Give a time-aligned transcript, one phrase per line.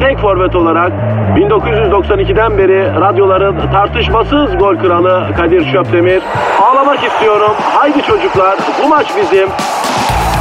[0.00, 0.92] tek forvet olarak
[1.36, 6.22] 1992'den beri radyoların tartışmasız gol kralı Kadir Şöpdemir.
[6.62, 7.52] Ağlamak istiyorum.
[7.74, 9.48] Haydi çocuklar bu maç bizim.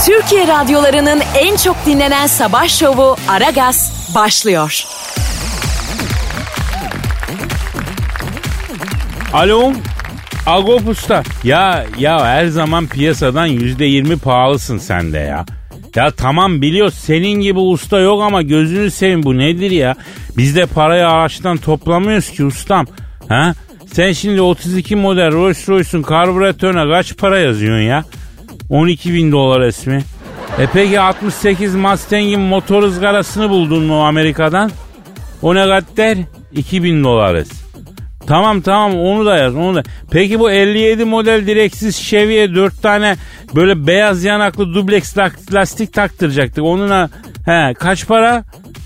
[0.05, 4.83] Türkiye radyolarının en çok dinlenen sabah şovu Aragaz başlıyor.
[9.33, 9.71] Alo.
[10.47, 11.23] Agop Usta.
[11.43, 15.45] Ya ya her zaman piyasadan yüzde yirmi pahalısın sen de ya.
[15.95, 19.95] Ya tamam biliyor senin gibi usta yok ama gözünü seveyim bu nedir ya?
[20.37, 22.85] Biz de parayı ağaçtan toplamıyoruz ki ustam.
[23.29, 23.53] Ha?
[23.93, 28.05] Sen şimdi 32 model Rolls Royce'un karbüratörüne kaç para yazıyorsun ya?
[28.69, 30.03] 12 bin dolar esmi.
[30.59, 34.71] E peki 68 Mustang'in motor ızgarasını buldun mu Amerika'dan?
[35.41, 36.17] O ne kadar?
[36.51, 37.64] 2000 dolar es.
[38.27, 39.83] Tamam tamam onu da yaz onu da.
[40.11, 43.15] Peki bu 57 model direksiz Chevy'ye 4 tane
[43.55, 45.17] böyle beyaz yanaklı dubleks
[45.53, 46.63] lastik taktıracaktık.
[46.63, 47.09] Onuna
[47.45, 48.43] he kaç para?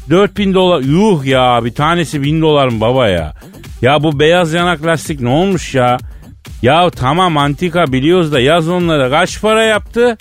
[0.09, 0.81] 4000 dolar.
[0.81, 3.33] Yuh ya bir tanesi 1000 dolar mı baba ya?
[3.81, 5.97] Ya bu beyaz yanak lastik ne olmuş ya?
[6.61, 10.17] Ya tamam antika biliyoruz da yaz onlara kaç para yaptı?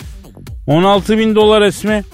[0.67, 2.05] 16 bin dolar esmi.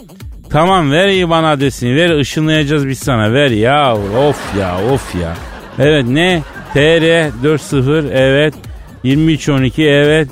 [0.51, 3.95] Tamam ver IBAN adresini ver ışınlayacağız biz sana ver ya
[4.29, 5.35] of ya of ya.
[5.79, 6.43] Evet ne?
[6.75, 8.55] TR 40 evet
[9.05, 10.29] 2312 evet.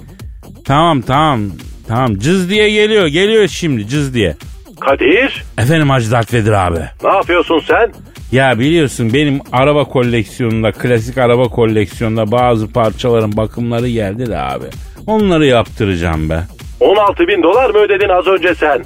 [0.65, 1.41] Tamam tamam
[1.89, 4.37] tamam cız diye geliyor geliyor şimdi cız diye.
[4.81, 6.79] Kadir Efendim Hacı Dert Vedir abi.
[7.05, 7.93] ne yapıyorsun sen?
[8.33, 14.65] Ya biliyorsun benim araba koleksiyonunda klasik araba koleksiyonunda bazı parçaların bakımları geldi de abi.
[15.07, 16.41] Onları yaptıracağım be.
[16.81, 18.85] 16 bin dolar mı ödedin az önce sen?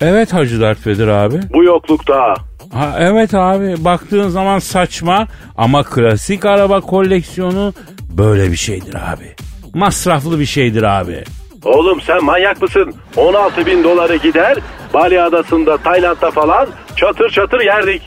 [0.00, 1.40] Evet Hacı Dert Vedir abi.
[1.52, 2.34] Bu yoklukta.
[2.74, 7.74] Ha, evet abi baktığın zaman saçma ama klasik araba koleksiyonu
[8.10, 9.34] böyle bir şeydir abi.
[9.74, 11.24] Masraflı bir şeydir abi.
[11.64, 12.94] Oğlum sen manyak mısın?
[13.16, 14.58] 16 bin doları gider
[14.94, 18.02] Bali Adası'nda Tayland'da falan çatır çatır yerdik.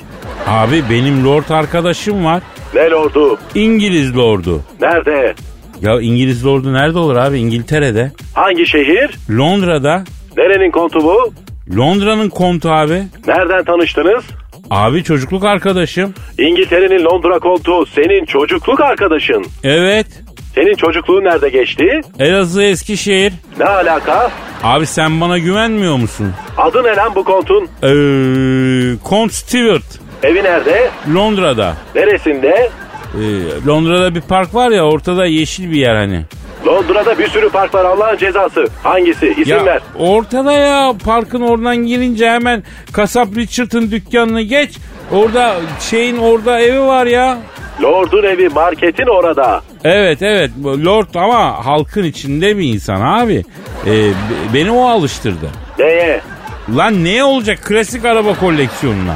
[0.48, 2.44] Abi benim lord arkadaşım var.
[2.74, 3.38] Ne lordu?
[3.56, 4.62] İngiliz lordu.
[4.82, 5.36] Nerede?
[5.82, 7.38] Ya İngiliz lordu nerede olur abi?
[7.40, 8.12] İngiltere'de.
[8.34, 9.10] Hangi şehir?
[9.38, 10.04] Londra'da.
[10.38, 11.34] Nerenin kontu bu?
[11.78, 13.04] Londra'nın kontu abi.
[13.28, 14.24] Nereden tanıştınız?
[14.70, 16.14] Abi çocukluk arkadaşım.
[16.38, 19.46] İngiltere'nin Londra kontu senin çocukluk arkadaşın.
[19.64, 20.08] Evet.
[20.56, 22.02] Senin çocukluğun nerede geçti?
[22.20, 23.34] Elazığ Eskişehir.
[23.60, 24.32] Ne alaka?
[24.64, 26.34] Abi sen bana güvenmiyor musun?
[26.58, 27.64] Adı ne lan bu kontun?
[27.84, 30.00] Ee, Kont Stewart.
[30.24, 30.90] Evi nerede?
[31.16, 31.74] Londra'da.
[31.96, 32.70] Neresinde?
[33.16, 33.22] Ee,
[33.68, 36.22] Londra'da bir park var ya ortada yeşil bir yer hani.
[36.66, 38.68] Londra'da bir sürü park var Allah'ın cezası.
[38.84, 39.28] Hangisi?
[39.28, 39.82] İsim Ya ver.
[40.00, 44.78] ortada ya parkın oradan girince hemen kasap Richard'ın dükkanını geç.
[45.12, 47.38] Orada şeyin orada evi var ya.
[47.84, 49.62] Lord'un evi marketin orada.
[49.84, 53.44] Evet evet Lord ama halkın içinde bir insan abi.
[53.86, 55.50] Ee, be- beni o alıştırdı.
[55.80, 56.22] Neye?
[56.78, 59.16] Lan ne olacak klasik araba koleksiyonuna?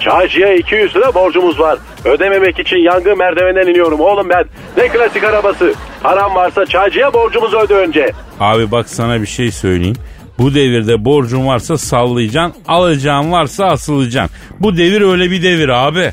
[0.00, 1.78] Çaycıya 200 lira borcumuz var.
[2.04, 4.44] Ödememek için yangın merdivenden iniyorum oğlum ben.
[4.76, 5.74] Ne klasik arabası.
[6.02, 8.12] Param varsa çaycıya borcumuzu öde önce.
[8.40, 9.96] Abi bak sana bir şey söyleyeyim.
[10.38, 14.36] Bu devirde borcun varsa sallayacaksın, alacağın varsa asılacaksın.
[14.60, 16.10] Bu devir öyle bir devir abi.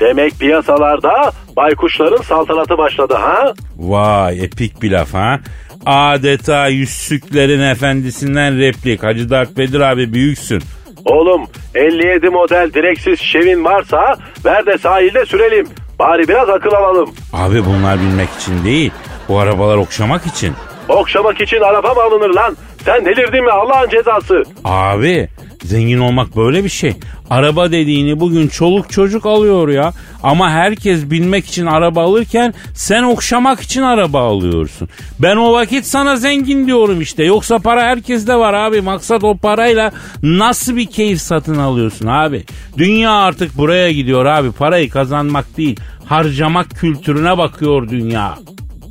[0.00, 3.54] Demek piyasalarda baykuşların saltanatı başladı ha?
[3.76, 5.40] Vay epik bir laf ha.
[5.86, 9.02] Adeta yüzsüklerin efendisinden replik.
[9.02, 10.62] Hacı Dert Bedir abi büyüksün.
[11.04, 15.68] Oğlum 57 model direksiz şevin varsa ver de sahilde sürelim.
[15.98, 17.10] Bari biraz akıl alalım.
[17.32, 18.90] Abi bunlar binmek için değil.
[19.28, 20.52] Bu arabalar okşamak için.
[20.88, 22.56] Okşamak için araba mı alınır lan?
[22.84, 24.42] Sen delirdin mi Allah'ın cezası?
[24.64, 25.28] Abi
[25.64, 26.94] zengin olmak böyle bir şey.
[27.30, 29.92] Araba dediğini bugün çoluk çocuk alıyor ya.
[30.22, 34.88] Ama herkes binmek için araba alırken sen okşamak için araba alıyorsun.
[35.18, 37.24] Ben o vakit sana zengin diyorum işte.
[37.24, 38.80] Yoksa para herkeste var abi.
[38.80, 39.92] Maksat o parayla
[40.22, 42.44] nasıl bir keyif satın alıyorsun abi.
[42.78, 44.52] Dünya artık buraya gidiyor abi.
[44.52, 48.34] Parayı kazanmak değil harcamak kültürüne bakıyor dünya.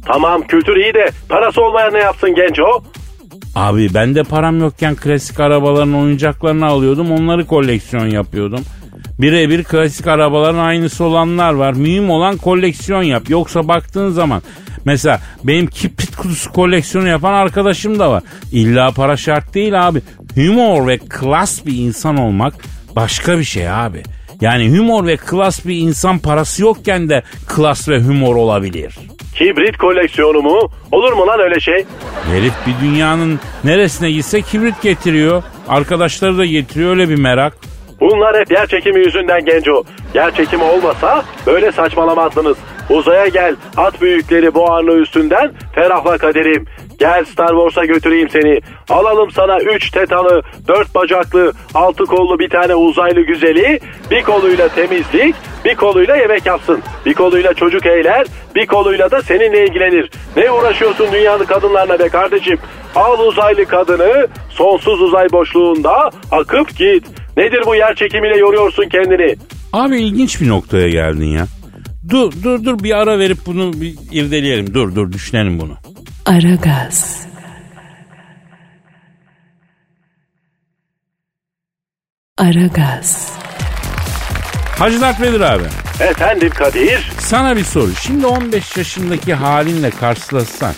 [0.05, 2.83] Tamam kültür iyi de parası olmayan ne yapsın genç o?
[3.55, 7.11] Abi ben de param yokken klasik arabaların oyuncaklarını alıyordum.
[7.11, 8.61] Onları koleksiyon yapıyordum.
[9.19, 11.73] Birebir klasik arabaların aynısı olanlar var.
[11.73, 13.29] Mühim olan koleksiyon yap.
[13.29, 14.41] Yoksa baktığın zaman
[14.85, 18.23] mesela benim kibrit kutusu koleksiyonu yapan arkadaşım da var.
[18.51, 20.01] İlla para şart değil abi.
[20.35, 22.53] Humor ve klas bir insan olmak
[22.95, 24.03] başka bir şey abi.
[24.41, 28.95] Yani humor ve klas bir insan parası yokken de klas ve humor olabilir.
[29.35, 30.69] Kibrit koleksiyonu mu?
[30.91, 31.85] Olur mu lan öyle şey?
[32.31, 35.43] Herif bir dünyanın neresine gitse kibrit getiriyor.
[35.67, 37.53] Arkadaşları da getiriyor öyle bir merak.
[37.99, 39.83] Bunlar hep yer çekimi yüzünden genco.
[40.13, 42.57] Yer çekimi olmasa böyle saçmalamazdınız.
[42.89, 46.65] Uzaya gel at büyükleri buharlı üstünden ferahla kaderim.
[47.01, 48.61] Gel Star Wars'a götüreyim seni.
[48.89, 53.79] Alalım sana 3 tetalı, 4 bacaklı, 6 kollu bir tane uzaylı güzeli.
[54.11, 56.79] Bir koluyla temizlik, bir koluyla yemek yapsın.
[57.05, 60.11] Bir koluyla çocuk eyler, bir koluyla da seninle ilgilenir.
[60.37, 62.57] Ne uğraşıyorsun dünyanın kadınlarla be kardeşim?
[62.95, 67.05] Al uzaylı kadını, sonsuz uzay boşluğunda akıp git.
[67.37, 69.35] Nedir bu yer çekimiyle yoruyorsun kendini?
[69.73, 71.45] Abi ilginç bir noktaya geldin ya.
[72.09, 74.73] Dur dur dur bir ara verip bunu bir irdeleyelim.
[74.73, 75.90] Dur dur düşünelim bunu.
[76.25, 77.27] Aragaz.
[82.37, 83.31] Aragaz.
[84.79, 85.63] Hacı Dert Vedir abi.
[85.99, 87.11] Efendim Kadir?
[87.19, 87.91] Sana bir soru.
[88.01, 90.73] Şimdi 15 yaşındaki halinle karşılaşsan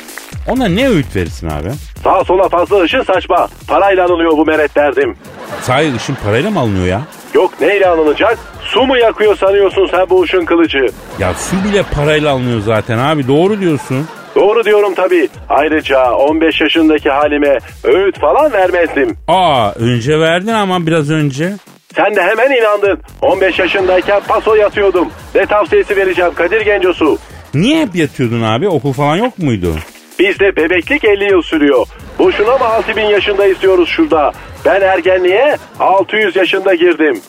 [0.47, 1.71] ona ne öğüt verirsin abi?
[2.03, 3.47] Sağa sola fazla ışın saçma.
[3.67, 5.17] Parayla alınıyor bu meret derdim.
[5.61, 7.01] Sahi ışın parayla mı alınıyor ya?
[7.33, 8.37] Yok neyle alınacak?
[8.61, 10.89] Su mu yakıyor sanıyorsun sen bu ışın kılıcı?
[11.19, 14.07] Ya su bile parayla alınıyor zaten abi doğru diyorsun.
[14.35, 15.29] Doğru diyorum tabii.
[15.49, 19.17] Ayrıca 15 yaşındaki halime öğüt falan vermezdim.
[19.27, 21.53] Aa önce verdin ama biraz önce.
[21.95, 22.99] Sen de hemen inandın.
[23.21, 25.07] 15 yaşındayken paso yatıyordum.
[25.35, 27.17] Ne tavsiyesi vereceğim Kadir Gencosu?
[27.53, 28.67] Niye hep yatıyordun abi?
[28.67, 29.75] Okul falan yok muydu?
[30.19, 31.85] Bizde bebeklik 50 yıl sürüyor.
[32.19, 34.31] Boşuna mı 6000 yaşında istiyoruz şurada?
[34.65, 37.21] Ben ergenliğe 600 yaşında girdim.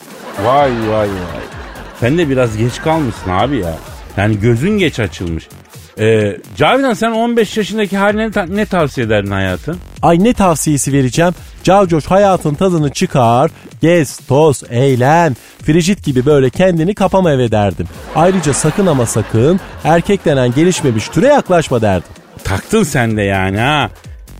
[0.43, 1.07] Vay vay vay.
[1.99, 3.73] Sen de biraz geç kalmışsın abi ya.
[4.17, 5.47] Yani gözün geç açılmış.
[5.99, 9.77] Ee, Cavidan sen 15 yaşındaki haline ta- ne tavsiye ederdin hayatın?
[10.01, 11.33] Ay ne tavsiyesi vereceğim?
[11.63, 13.51] Cavcoş hayatın tadını çıkar,
[13.81, 15.35] gez, toz, eğlen.
[15.65, 17.87] Frigit gibi böyle kendini kapama eve derdim.
[18.15, 22.09] Ayrıca sakın ama sakın erkek denen gelişmemiş türe yaklaşma derdim.
[22.43, 23.89] Taktın sen de yani ha.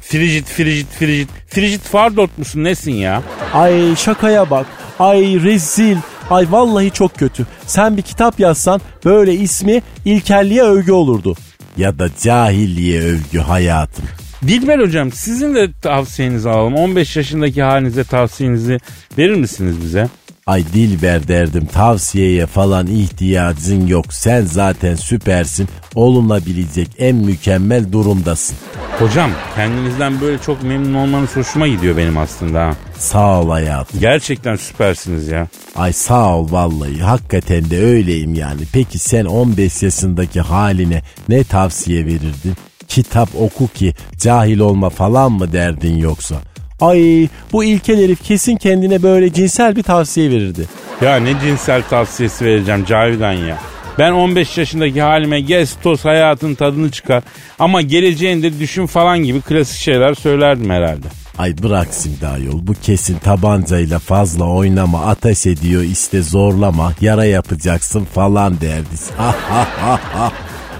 [0.01, 1.29] Frigid, frigid, frigid.
[1.47, 3.21] Frigid fardot musun nesin ya?
[3.53, 4.65] Ay şakaya bak.
[4.99, 5.97] Ay rezil.
[6.29, 7.45] Ay vallahi çok kötü.
[7.67, 11.35] Sen bir kitap yazsan böyle ismi ilkelliğe övgü olurdu.
[11.77, 14.05] Ya da cahilliğe övgü hayatım.
[14.47, 16.75] Dilber hocam sizin de tavsiyenizi alalım.
[16.75, 18.77] 15 yaşındaki halinize tavsiyenizi
[19.17, 20.07] verir misiniz bize?
[20.47, 24.13] Ay Dilber derdim tavsiyeye falan ihtiyacın yok.
[24.13, 25.67] Sen zaten süpersin.
[25.95, 28.57] Olunabilecek en mükemmel durumdasın.
[28.99, 32.75] Hocam kendinizden böyle çok memnun olmanız hoşuma gidiyor benim aslında ha.
[32.97, 33.99] Sağ ol hayatım.
[33.99, 35.47] Gerçekten süpersiniz ya.
[35.75, 36.99] Ay sağ ol vallahi.
[36.99, 38.61] Hakikaten de öyleyim yani.
[38.73, 42.53] Peki sen 15 yaşındaki haline ne tavsiye verirdin?
[42.87, 46.35] Kitap oku ki cahil olma falan mı derdin yoksa?
[46.85, 50.65] Ay bu ilkel herif kesin kendine böyle cinsel bir tavsiye verirdi.
[51.01, 53.57] Ya ne cinsel tavsiyesi vereceğim Cavidan ya.
[53.99, 57.23] Ben 15 yaşındaki halime gez toz hayatın tadını çıkar
[57.59, 61.07] ama geleceğinde düşün falan gibi klasik şeyler söylerdim herhalde.
[61.37, 68.05] Ay bırak şimdi ayol bu kesin tabancayla fazla oynama ateş ediyor işte zorlama yara yapacaksın
[68.05, 68.95] falan derdi.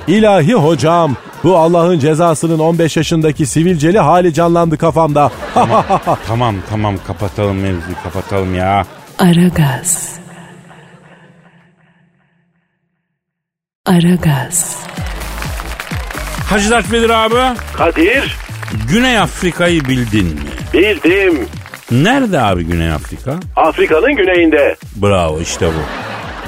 [0.08, 5.32] İlahi hocam bu Allah'ın cezasının 15 yaşındaki sivilceli hali canlandı kafamda.
[6.28, 8.86] Tamam tamam kapatalım mevzuyu kapatalım ya.
[9.20, 10.20] Aragaz.
[13.86, 14.78] Aragaz.
[16.50, 18.38] Hacı Dert Vedir abi Kadir
[18.90, 20.42] Güney Afrika'yı bildin mi?
[20.74, 21.48] bildim.
[21.92, 23.36] Nerede abi Güney Afrika?
[23.56, 24.76] Afrika'nın güneyinde.
[24.96, 25.80] Bravo işte bu.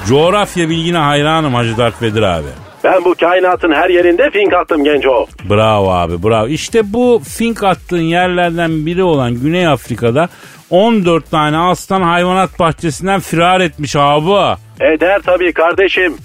[0.08, 2.67] Coğrafya bilgine hayranım Hacı Dert Vedir abi.
[2.84, 5.26] Ben bu kainatın her yerinde fink attım genco.
[5.50, 6.46] Bravo abi bravo.
[6.48, 10.28] İşte bu fink attığın yerlerden biri olan Güney Afrika'da
[10.70, 14.56] 14 tane aslan hayvanat bahçesinden firar etmiş abi.
[14.80, 16.16] Eder tabii kardeşim.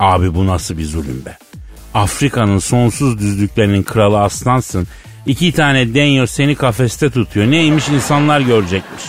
[0.00, 1.36] Abi bu nasıl bir zulüm be?
[1.94, 4.86] Afrika'nın sonsuz düzlüklerinin kralı aslansın.
[5.26, 7.50] İki tane denyo seni kafeste tutuyor.
[7.50, 9.02] Neymiş insanlar görecekmiş.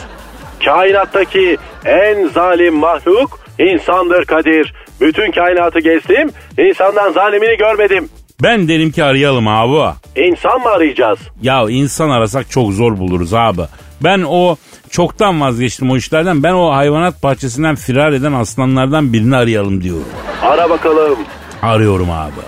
[0.65, 4.73] Kainattaki en zalim mahluk insandır Kadir.
[5.01, 8.09] Bütün kainatı gezdim, insandan zalimini görmedim.
[8.43, 9.95] Ben derim ki arayalım abi.
[10.15, 11.19] İnsan mı arayacağız?
[11.41, 13.61] Ya insan arasak çok zor buluruz abi.
[14.03, 14.55] Ben o
[14.89, 16.43] çoktan vazgeçtim o işlerden.
[16.43, 20.07] Ben o hayvanat bahçesinden firar eden aslanlardan birini arayalım diyorum.
[20.43, 21.19] Ara bakalım.
[21.61, 22.41] Arıyorum abi.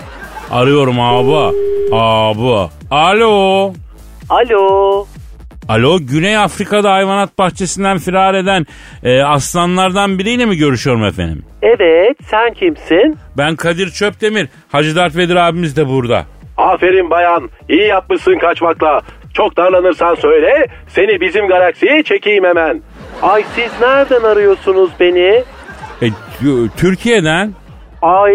[0.50, 1.56] Arıyorum abi.
[1.92, 2.68] Abi.
[2.90, 3.72] Alo.
[4.30, 5.06] Alo.
[5.72, 8.66] Alo Güney Afrika'da hayvanat bahçesinden firar eden
[9.02, 11.44] e, aslanlardan biriyle mi görüşüyorum efendim?
[11.62, 13.18] Evet, sen kimsin?
[13.38, 14.48] Ben Kadir Çöptemir.
[14.72, 16.26] Hacı Dert Vedir abimiz de burada.
[16.56, 17.50] Aferin bayan.
[17.68, 19.00] İyi yapmışsın kaçmakla.
[19.34, 20.66] Çok darlanırsan söyle.
[20.88, 22.82] Seni bizim galaksiye çekeyim hemen.
[23.22, 25.44] Ay siz nereden arıyorsunuz beni?
[26.02, 26.06] E,
[26.76, 27.54] Türkiye'den.
[28.02, 28.34] Ay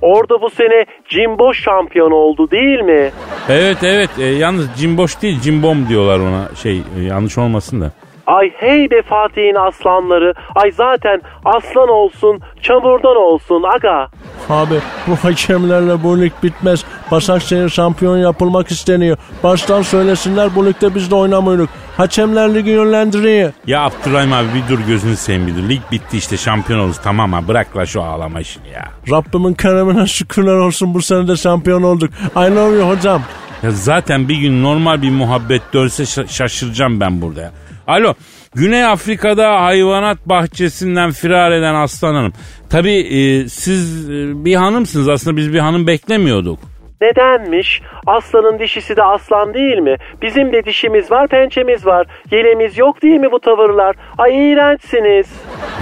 [0.00, 3.10] orada bu sene Jimbo şampiyon oldu değil mi?
[3.48, 7.92] Evet evet e, yalnız cimboş değil cimbom diyorlar ona şey e, yanlış olmasın da.
[8.26, 10.34] Ay hey be Fatih'in aslanları.
[10.54, 14.08] Ay zaten aslan olsun, çamurdan olsun aga.
[14.48, 14.74] Abi
[15.06, 16.84] bu hakemlerle bu lig bitmez.
[17.10, 19.16] Başakşehir şampiyon yapılmak isteniyor.
[19.42, 21.68] Baştan söylesinler bu ligde biz de oynamıyoruz.
[21.96, 23.52] Hakemler ligi yönlendiriyor.
[23.66, 25.68] Ya Abdurrahim abi bir dur gözünü seveyim bir dur.
[25.68, 28.84] Lig bitti işte şampiyon oluruz tamam ha bırak la şu ağlama işini ya.
[29.10, 32.10] Rabbimin keremine şükürler olsun bu sene de şampiyon olduk.
[32.36, 33.22] I love you hocam.
[33.62, 37.50] Ya zaten bir gün normal bir muhabbet dönse şa- şaşıracağım ben burada ya.
[37.86, 38.14] Alo
[38.54, 42.32] Güney Afrika'da hayvanat bahçesinden firar eden Aslan Hanım.
[42.70, 46.58] Tabii e, siz e, bir hanımsınız aslında biz bir hanım beklemiyorduk.
[47.00, 47.82] Nedenmiş?
[48.06, 49.96] Aslanın dişisi de aslan değil mi?
[50.22, 52.06] Bizim de dişimiz var, pençemiz var.
[52.30, 53.96] Yelemiz yok değil mi bu tavırlar?
[54.18, 55.26] Ay iğrençsiniz.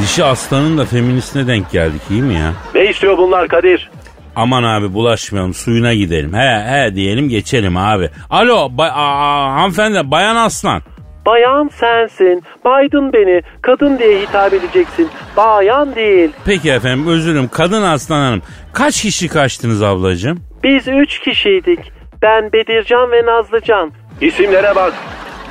[0.03, 2.53] Dişi aslanın da feministine denk geldik iyi mi ya?
[2.75, 3.91] Ne istiyor bunlar Kadir?
[4.37, 6.35] Aman abi bulaşmayalım suyuna gidelim.
[6.35, 8.11] He he diyelim geçelim abi.
[8.31, 10.83] Alo ba- aa, hanımefendi bayan aslan.
[11.29, 12.43] Bayan sensin.
[12.65, 13.43] Baydın beni.
[13.63, 15.09] Kadın diye hitap edeceksin.
[15.37, 16.31] Bayan değil.
[16.45, 18.43] Peki efendim özür dilerim kadın aslan hanım.
[18.73, 20.41] Kaç kişi kaçtınız ablacığım?
[20.65, 21.93] Biz üç kişiydik.
[22.23, 23.93] Ben Bedircan ve Nazlıcan.
[24.21, 24.93] İsimlere bak.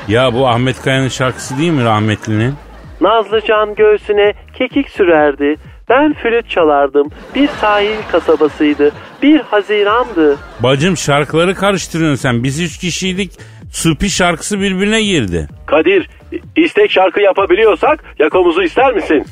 [0.08, 2.54] Ya bu Ahmet Kaya'nın şarkısı değil mi rahmetlinin?
[3.02, 5.56] Nazlıcan göğsüne kekik sürerdi.
[5.90, 7.10] Ben flüt çalardım.
[7.36, 8.92] Bir sahil kasabasıydı.
[9.24, 10.38] Bir hazirandı.
[10.60, 12.44] Bacım şarkıları karıştırıyorsun sen.
[12.44, 13.32] Biz üç kişiydik.
[13.78, 15.48] Supi şarkısı birbirine girdi.
[15.66, 16.10] Kadir
[16.56, 19.26] istek şarkı yapabiliyorsak yakamızı ister misin?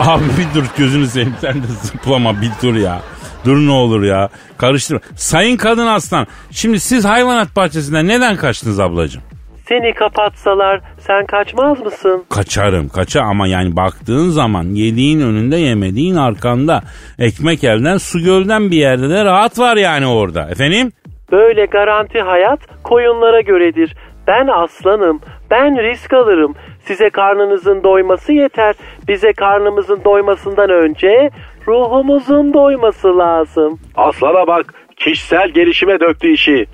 [0.00, 3.00] Abi bir dur gözünü seveyim sen de zıplama bir dur ya.
[3.44, 4.28] Dur ne olur ya.
[4.58, 5.00] Karıştırma.
[5.16, 6.26] Sayın kadın aslan.
[6.50, 9.22] Şimdi siz hayvanat bahçesinden neden kaçtınız ablacığım?
[9.68, 12.24] Seni kapatsalar sen kaçmaz mısın?
[12.30, 16.82] Kaçarım kaça ama yani baktığın zaman yediğin önünde yemediğin arkanda.
[17.18, 20.48] Ekmek elden su gölden bir yerde de rahat var yani orada.
[20.50, 20.92] Efendim?
[21.32, 23.94] Böyle garanti hayat koyunlara göredir.
[24.26, 25.20] Ben aslanım.
[25.50, 26.54] Ben risk alırım.
[26.84, 28.74] Size karnınızın doyması yeter.
[29.08, 31.30] Bize karnımızın doymasından önce
[31.66, 33.78] ruhumuzun doyması lazım.
[33.96, 36.66] Aslana bak kişisel gelişime döktü işi.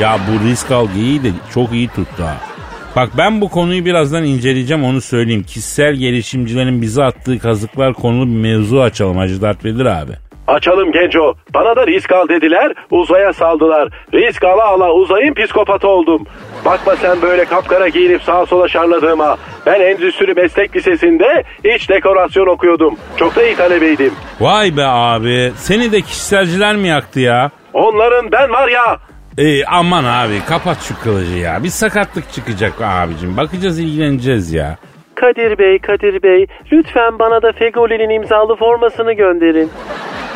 [0.00, 2.36] Ya bu risk algıyı de çok iyi tuttu ha.
[2.96, 5.42] Bak ben bu konuyu birazdan inceleyeceğim onu söyleyeyim.
[5.42, 10.12] Kişisel gelişimcilerin bize attığı kazıklar konulu bir mevzu açalım Hacı Dert Vedir abi.
[10.48, 11.34] Açalım Genco.
[11.54, 12.72] Bana da risk al dediler.
[12.90, 13.88] Uzaya saldılar.
[14.14, 16.26] Risk ala ala uzayın psikopatı oldum.
[16.64, 19.36] Bakma sen böyle kapkara giyinip sağa sola şarladığıma.
[19.66, 21.44] Ben Endüstri Meslek Lisesi'nde
[21.76, 22.96] iç dekorasyon okuyordum.
[23.16, 24.12] Çok da iyi talebeydim.
[24.40, 27.50] Vay be abi seni de kişiselciler mi yaktı ya?
[27.72, 28.98] Onların ben var ya.
[29.38, 31.64] Ee, aman abi kapat şu kılıcı ya.
[31.64, 33.36] Bir sakatlık çıkacak abicim.
[33.36, 34.76] Bakacağız ilgileneceğiz ya.
[35.14, 39.70] Kadir Bey, Kadir Bey, lütfen bana da Fegoli'nin imzalı formasını gönderin.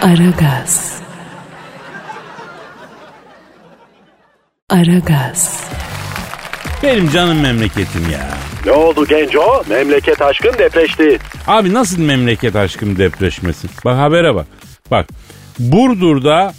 [0.03, 1.03] Aragaz.
[4.71, 5.71] Aragaz.
[6.83, 8.29] Benim canım memleketim ya.
[8.67, 9.63] Ne oldu Genco?
[9.69, 11.19] Memleket aşkın depreşti.
[11.47, 13.71] Abi nasıl memleket aşkım depreşmesin?
[13.85, 14.47] Bak habere bak.
[14.91, 15.07] Bak
[15.59, 16.53] Burdur'da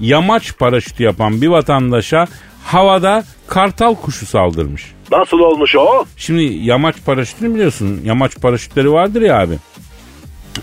[0.00, 2.26] yamaç paraşütü yapan bir vatandaşa
[2.64, 4.94] havada kartal kuşu saldırmış.
[5.12, 6.04] Nasıl olmuş o?
[6.16, 8.00] Şimdi yamaç paraşütünü biliyorsun.
[8.04, 9.54] Yamaç paraşütleri vardır ya abi.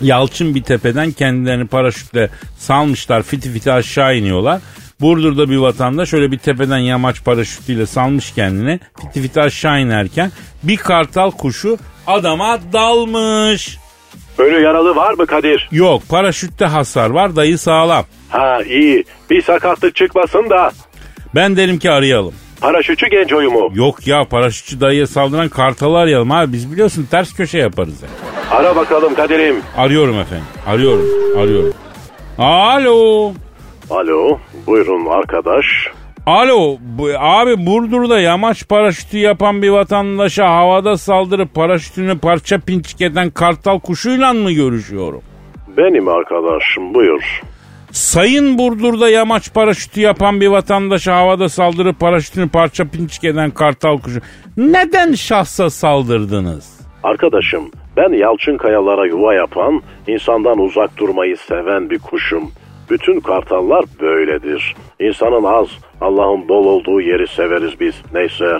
[0.01, 4.61] Yalçın bir tepeden kendilerini paraşütle salmışlar fiti fiti aşağı iniyorlar.
[5.01, 10.31] Burdur'da bir vatandaş şöyle bir tepeden yamaç paraşütüyle salmış kendini fiti fiti aşağı inerken
[10.63, 11.77] bir kartal kuşu
[12.07, 13.77] adama dalmış.
[14.37, 15.69] Ölü yaralı var mı Kadir?
[15.71, 18.05] Yok paraşütte hasar var dayı sağlam.
[18.29, 19.03] Ha iyi.
[19.29, 20.71] Bir sakatlık çıkmasın da.
[21.35, 22.33] Ben derim ki arayalım.
[22.61, 23.69] Paraşütçü Genco'yu mu?
[23.73, 26.53] Yok ya paraşütçü dayıya saldıran kartalı arayalım abi.
[26.53, 28.03] Biz biliyorsun ters köşe yaparız.
[28.03, 28.13] Yani.
[28.51, 29.55] Ara bakalım Kadir'im.
[29.77, 30.45] Arıyorum efendim.
[30.67, 31.05] Arıyorum.
[31.37, 31.73] Arıyorum.
[32.37, 33.31] Alo.
[33.89, 35.65] Alo buyurun arkadaş.
[36.25, 36.77] Alo.
[36.79, 43.79] Bu, abi Burdur'da yamaç paraşütü yapan bir vatandaşa havada saldırıp paraşütünü parça pinçik eden kartal
[43.79, 45.21] kuşuyla mı görüşüyorum?
[45.77, 47.41] Benim arkadaşım buyur.
[47.91, 54.19] Sayın Burdur'da yamaç paraşütü yapan bir vatandaşa havada saldırıp paraşütünü parça pinçik eden kartal kuşu.
[54.57, 56.81] Neden şahsa saldırdınız?
[57.03, 62.51] Arkadaşım ben yalçın kayalara yuva yapan, insandan uzak durmayı seven bir kuşum.
[62.89, 64.75] Bütün kartallar böyledir.
[64.99, 65.67] İnsanın az,
[66.01, 67.95] Allah'ın bol olduğu yeri severiz biz.
[68.13, 68.59] Neyse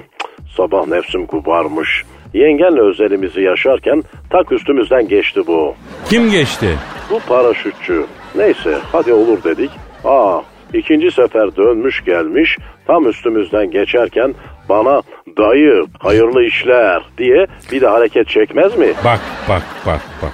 [0.57, 2.03] Sabah nefsim kubarmış.
[2.33, 5.75] Yengenle özelimizi yaşarken tak üstümüzden geçti bu.
[6.09, 6.77] Kim geçti?
[7.09, 8.05] Bu paraşütçü.
[8.35, 9.71] Neyse hadi olur dedik.
[10.05, 10.41] Aa
[10.73, 12.57] ikinci sefer dönmüş gelmiş
[12.87, 14.35] tam üstümüzden geçerken
[14.69, 15.01] bana
[15.37, 18.87] dayı hayırlı işler diye bir de hareket çekmez mi?
[19.05, 19.19] Bak
[19.49, 20.31] bak bak bak.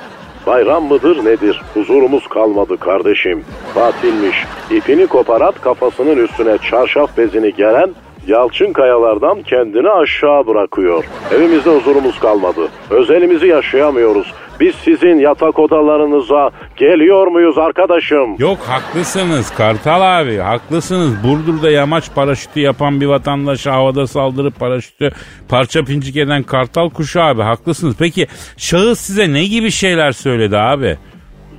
[0.48, 1.62] Bayram mıdır nedir?
[1.74, 3.46] Huzurumuz kalmadı kardeşim.
[3.74, 4.46] Tatilmiş.
[4.72, 7.90] İpini koparat kafasının üstüne çarşaf bezini gelen
[8.28, 11.06] Yalçın kayalardan kendini aşağı bırakıyor.
[11.36, 12.70] Evimizde huzurumuz kalmadı.
[12.90, 14.34] Özelimizi yaşayamıyoruz.
[14.60, 18.36] Biz sizin yatak odalarınıza geliyor muyuz arkadaşım?
[18.40, 21.12] Yok haklısınız Kartal abi haklısınız.
[21.24, 25.12] Burdur'da yamaç paraşütü yapan bir vatandaşa havada saldırıp paraşütü
[25.50, 27.96] parça pincik eden Kartal kuşu abi haklısınız.
[28.00, 30.98] Peki şahıs size ne gibi şeyler söyledi abi?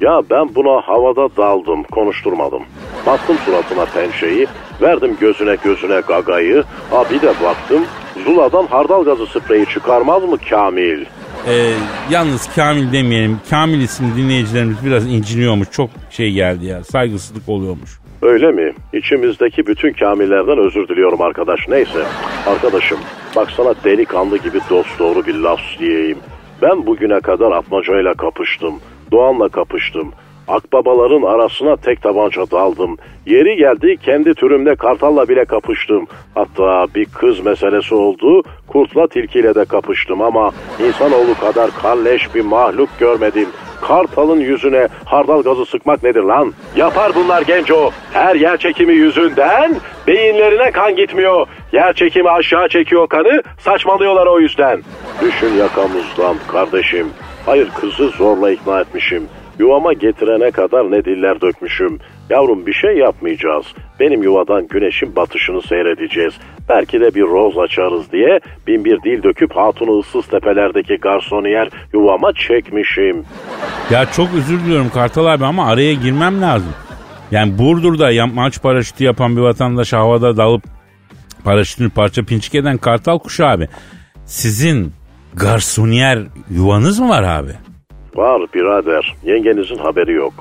[0.01, 2.63] Ya ben buna havada daldım, konuşturmadım.
[3.07, 4.47] Bastım suratına pençeyi,
[4.83, 6.65] verdim gözüne gözüne gagayı.
[6.91, 7.85] Ha bir de baktım,
[8.25, 11.05] Zula'dan hardal gazı spreyi çıkarmaz mı Kamil?
[11.49, 11.71] Ee,
[12.11, 13.41] yalnız Kamil demeyelim.
[13.51, 15.71] Kamil isimli dinleyicilerimiz biraz inciniyormuş.
[15.71, 16.85] Çok şey geldi ya.
[16.85, 17.99] Saygısızlık oluyormuş.
[18.23, 18.73] Öyle mi?
[18.93, 21.69] İçimizdeki bütün kamillerden özür diliyorum arkadaş.
[21.69, 22.05] Neyse.
[22.47, 22.99] Arkadaşım
[23.37, 26.19] bak sana delikanlı gibi dost doğru bir laf diyeyim.
[26.63, 28.75] Ben bugüne kadar atmacayla kapıştım.
[29.13, 30.13] Doğan'la kapıştım.
[30.49, 32.97] Akbabaların arasına tek tabanca daldım.
[33.27, 36.07] Yeri geldi kendi türümde kartalla bile kapıştım.
[36.35, 38.43] Hatta bir kız meselesi oldu.
[38.67, 40.51] Kurtla tilkiyle de kapıştım ama
[40.89, 43.49] insanoğlu kadar kalleş bir mahluk görmedim.
[43.81, 46.53] Kartalın yüzüne hardal gazı sıkmak nedir lan?
[46.77, 47.91] Yapar bunlar genco.
[48.13, 49.77] Her yer çekimi yüzünden
[50.07, 51.47] beyinlerine kan gitmiyor.
[51.73, 54.83] Yer çekimi aşağı çekiyor kanı saçmalıyorlar o yüzden.
[55.23, 57.07] Düşün yakamızdan kardeşim.
[57.47, 59.29] Hayır kızı zorla ikna etmişim.
[59.59, 61.99] Yuvama getirene kadar ne diller dökmüşüm.
[62.31, 63.67] Yavrum bir şey yapmayacağız.
[64.01, 66.35] Benim yuvadan güneşin batışını seyredeceğiz.
[66.69, 72.33] Belki de bir roz açarız diye bin bir dil döküp hatunu ıssız tepelerdeki garsoniyer yuvama
[72.33, 73.25] çekmişim.
[73.91, 76.73] Ya çok özür diliyorum Kartal abi ama araya girmem lazım.
[77.31, 80.63] Yani Burdur'da yamaç paraşütü yapan bir vatandaş havada dalıp
[81.45, 83.69] paraşütünü parça pinçik eden Kartal kuşu abi.
[84.25, 84.93] Sizin
[85.35, 86.19] garsoniyer
[86.51, 87.53] yuvanız mı var abi?
[88.19, 89.15] Var birader.
[89.25, 90.33] Yengenizin haberi yok.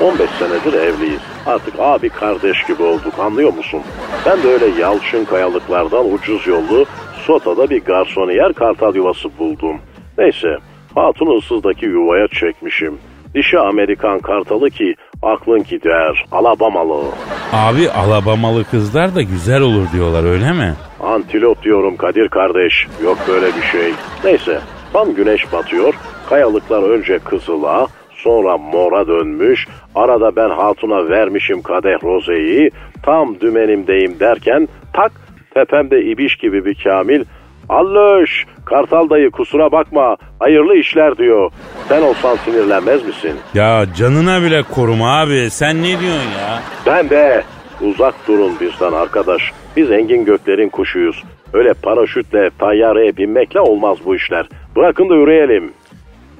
[0.00, 1.20] 15 senedir evliyiz.
[1.46, 3.80] Artık abi kardeş gibi olduk anlıyor musun?
[4.26, 6.86] Ben de öyle yalçın kayalıklardan ucuz yollu
[7.26, 9.76] Sota'da bir garsoniyer kartal yuvası buldum.
[10.18, 10.48] Neyse
[10.94, 12.98] hatunu ıssızdaki yuvaya çekmişim.
[13.34, 16.24] Dişi Amerikan kartalı ki aklın gider.
[16.32, 17.04] Alabamalı.
[17.52, 20.74] Abi Alabamalı kızlar da güzel olur diyorlar öyle mi?
[21.02, 22.86] Antilop diyorum Kadir kardeş.
[23.04, 23.92] Yok böyle bir şey.
[24.24, 24.60] Neyse
[24.92, 25.94] tam güneş batıyor.
[26.28, 29.66] Kayalıklar önce kızıla sonra mora dönmüş.
[29.94, 32.70] Arada ben hatuna vermişim kadeh rozeyi.
[33.02, 35.12] Tam dümenimdeyim derken tak
[35.54, 37.24] tepemde ibiş gibi bir kamil.
[37.68, 41.50] Allöş kartal dayı kusura bakma hayırlı işler diyor.
[41.88, 43.32] Sen olsan sinirlenmez misin?
[43.54, 46.60] Ya canına bile koruma abi sen ne diyorsun ya?
[46.86, 47.42] Ben de
[47.80, 49.42] uzak durun bizden arkadaş.
[49.76, 51.22] Biz engin göklerin kuşuyuz.
[51.52, 54.48] Öyle paraşütle tayyareye binmekle olmaz bu işler.
[54.76, 55.72] Bırakın da üreyelim.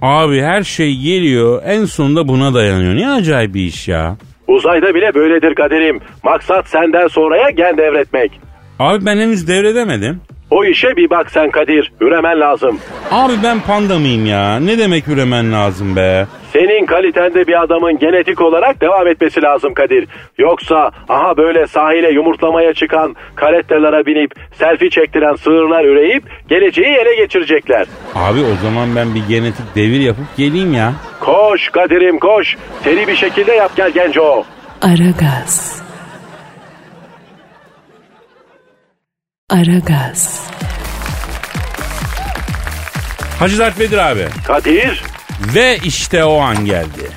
[0.02, 2.94] Abi her şey geliyor en sonunda buna dayanıyor.
[2.96, 4.16] Ne acayip bir iş ya.
[4.48, 6.00] Uzayda bile böyledir kaderim.
[6.24, 8.40] Maksat senden sonraya gen devretmek.
[8.78, 10.20] Abi ben henüz devredemedim.
[10.50, 11.92] O işe bir bak sen Kadir.
[12.00, 12.78] Üremen lazım.
[13.10, 14.58] Abi ben panda mıyım ya?
[14.60, 16.26] Ne demek üremen lazım be?
[16.52, 20.08] Senin kalitende bir adamın genetik olarak devam etmesi lazım Kadir.
[20.38, 27.86] Yoksa aha böyle sahile yumurtlamaya çıkan karettelere binip selfie çektiren sığırlar üreyip geleceği ele geçirecekler.
[28.14, 30.92] Abi o zaman ben bir genetik devir yapıp geleyim ya.
[31.20, 32.56] Koş Kadir'im koş.
[32.84, 34.44] Seri bir şekilde yap gel genco.
[34.82, 35.85] Aragaz.
[39.56, 40.40] Aragaz.
[43.38, 44.26] Hacı Dert Vedir abi.
[44.46, 45.02] Kadir.
[45.54, 47.10] Ve işte o an geldi.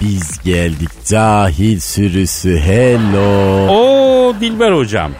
[0.00, 3.68] Biz geldik cahil sürüsü hello.
[3.68, 5.12] Oo Dilber hocam.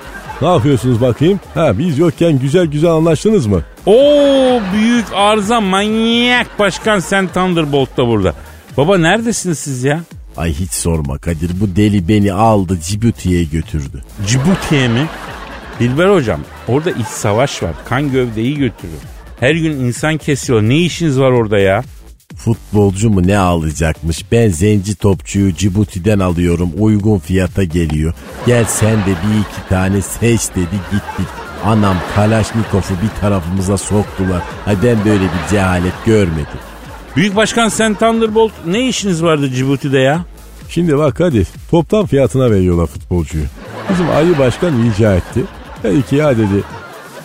[0.42, 1.40] Ne yapıyorsunuz bakayım?
[1.54, 3.62] Ha biz yokken güzel güzel anlaştınız mı?
[3.86, 8.34] Oo büyük arıza manyak başkan sen Thunderbolt da burada.
[8.76, 10.00] Baba neredesiniz siz ya?
[10.36, 14.04] Ay hiç sorma Kadir bu deli beni aldı Cibuti'ye götürdü.
[14.26, 15.06] Cibuti'ye mi?
[15.80, 17.72] Dilber hocam orada iç savaş var.
[17.88, 18.94] Kan gövdeyi götürür.
[19.40, 20.62] Her gün insan kesiyor.
[20.62, 21.82] Ne işiniz var orada ya?
[22.36, 24.32] Futbolcu mu ne alacakmış?
[24.32, 26.70] Ben zenci topçuyu Cibuti'den alıyorum.
[26.78, 28.14] Uygun fiyata geliyor.
[28.46, 31.26] Gel sen de bir iki tane seç dedi gittik.
[31.64, 34.42] Anam Kalaşnikov'u bir tarafımıza soktular.
[34.66, 36.58] Ay ben böyle bir cehalet görmedim.
[37.16, 40.24] Büyük başkan sen Thunderbolt ne işiniz vardı Cibuti'de ya?
[40.68, 43.44] Şimdi bak hadi toptan fiyatına veriyorlar futbolcuyu.
[43.90, 45.40] Bizim Ali Başkan icat etti.
[45.84, 46.64] Dedi ki ya dedi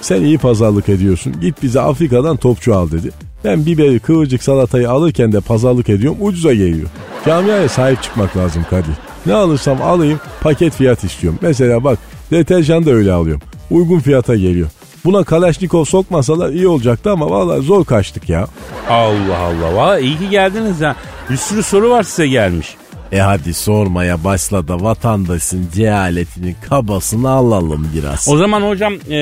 [0.01, 1.35] Sen iyi pazarlık ediyorsun.
[1.41, 3.11] Git bize Afrika'dan topçu al dedi.
[3.43, 6.17] Ben biberi, kıvırcık salatayı alırken de pazarlık ediyorum.
[6.21, 6.89] Ucuza geliyor.
[7.25, 8.93] Camiaya sahip çıkmak lazım Kadir.
[9.25, 11.39] Ne alırsam alayım paket fiyat istiyorum.
[11.41, 11.99] Mesela bak
[12.31, 13.41] deterjan da öyle alıyorum.
[13.71, 14.67] Uygun fiyata geliyor.
[15.05, 18.47] Buna Kalaşnikov sokmasalar iyi olacaktı ama vallahi zor kaçtık ya.
[18.89, 19.75] Allah Allah.
[19.75, 20.95] Valla iyi ki geldiniz ya.
[21.29, 22.75] Bir sürü soru var size gelmiş.
[23.11, 28.27] E hadi sormaya başla da vatandaşın cehaletinin kabasını alalım biraz.
[28.29, 29.19] O zaman hocam e,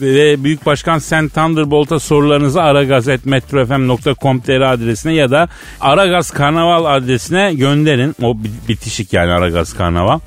[0.00, 5.48] ve Büyük Başkan Sen Thunderbolt'a sorularınızı aragazetmetrofm.com.tr adresine ya da
[5.80, 8.14] Aragaz Karnaval adresine gönderin.
[8.22, 8.36] O
[8.68, 10.18] bitişik yani Aragaz Karnaval.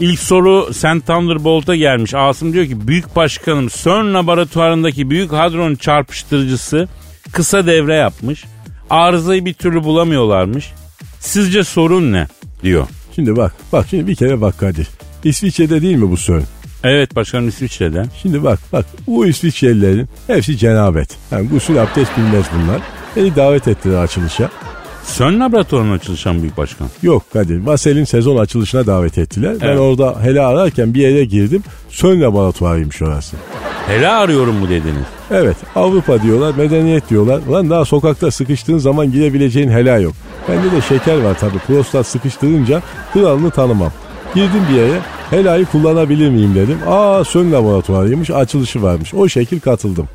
[0.00, 2.14] İlk soru Sen Thunderbolt'a gelmiş.
[2.14, 6.88] Asım diyor ki Büyük Başkanım CERN laboratuvarındaki Büyük Hadron çarpıştırıcısı
[7.32, 8.44] kısa devre yapmış.
[8.90, 10.72] Arızayı bir türlü bulamıyorlarmış.
[11.20, 12.26] Sizce sorun ne?
[12.62, 12.86] Diyor.
[13.14, 14.88] Şimdi bak bak şimdi bir kere bak Kadir.
[15.24, 16.42] İsviçre'de değil mi bu CERN?
[16.84, 18.04] Evet başkanım İsviçre'de.
[18.22, 21.08] Şimdi bak bak bu İsviçrelilerin hepsi cenabet.
[21.30, 22.80] Yani gusül abdest bilmez bunlar.
[23.16, 24.50] Beni davet ettiler açılışa.
[25.14, 26.88] CERN laboratuvarının açılışan büyük başkan.
[27.02, 27.66] Yok Kadir.
[27.66, 29.50] Vasel'in sezon açılışına davet ettiler.
[29.50, 29.62] Evet.
[29.62, 31.62] Ben orada hele ararken bir yere girdim.
[31.90, 33.36] CERN laboratuvarıymış orası.
[33.86, 35.06] Hele arıyorum mu dediniz?
[35.30, 37.40] Evet Avrupa diyorlar medeniyet diyorlar.
[37.48, 40.14] Ulan daha sokakta sıkıştığın zaman girebileceğin hela yok.
[40.48, 42.82] Bende de şeker var tabii prostat sıkıştırınca
[43.12, 43.92] kralını tanımam.
[44.34, 46.78] Girdim bir yere helayı kullanabilir miyim dedim.
[46.86, 49.14] Aa CERN laboratuvarıymış açılışı varmış.
[49.14, 50.08] O şekil katıldım.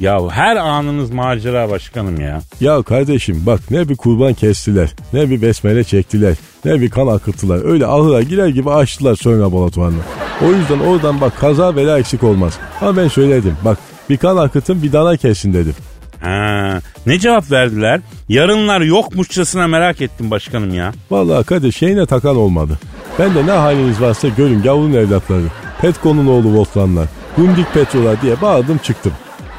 [0.00, 2.40] Ya her anınız macera başkanım ya.
[2.60, 7.64] Ya kardeşim bak ne bir kurban kestiler, ne bir besmele çektiler, ne bir kan akıttılar.
[7.64, 9.98] Öyle ahıra girer gibi açtılar CERN laboratuvarını.
[10.46, 12.58] O yüzden oradan bak kaza bela eksik olmaz.
[12.80, 13.78] Ama ben söyledim bak
[14.10, 15.74] bir kan akıtın bir dana kesin dedim.
[16.26, 18.00] Ha, ne cevap verdiler?
[18.28, 20.92] Yarınlar yokmuşçasına merak ettim başkanım ya.
[21.10, 22.78] Vallahi Kadir şeyine takan olmadı.
[23.18, 25.42] Ben de ne haliniz varsa görün gavurun evlatları.
[25.80, 27.06] Petko'nun oğlu Voltranlar.
[27.36, 29.12] Gundik Petrolar diye bağırdım çıktım.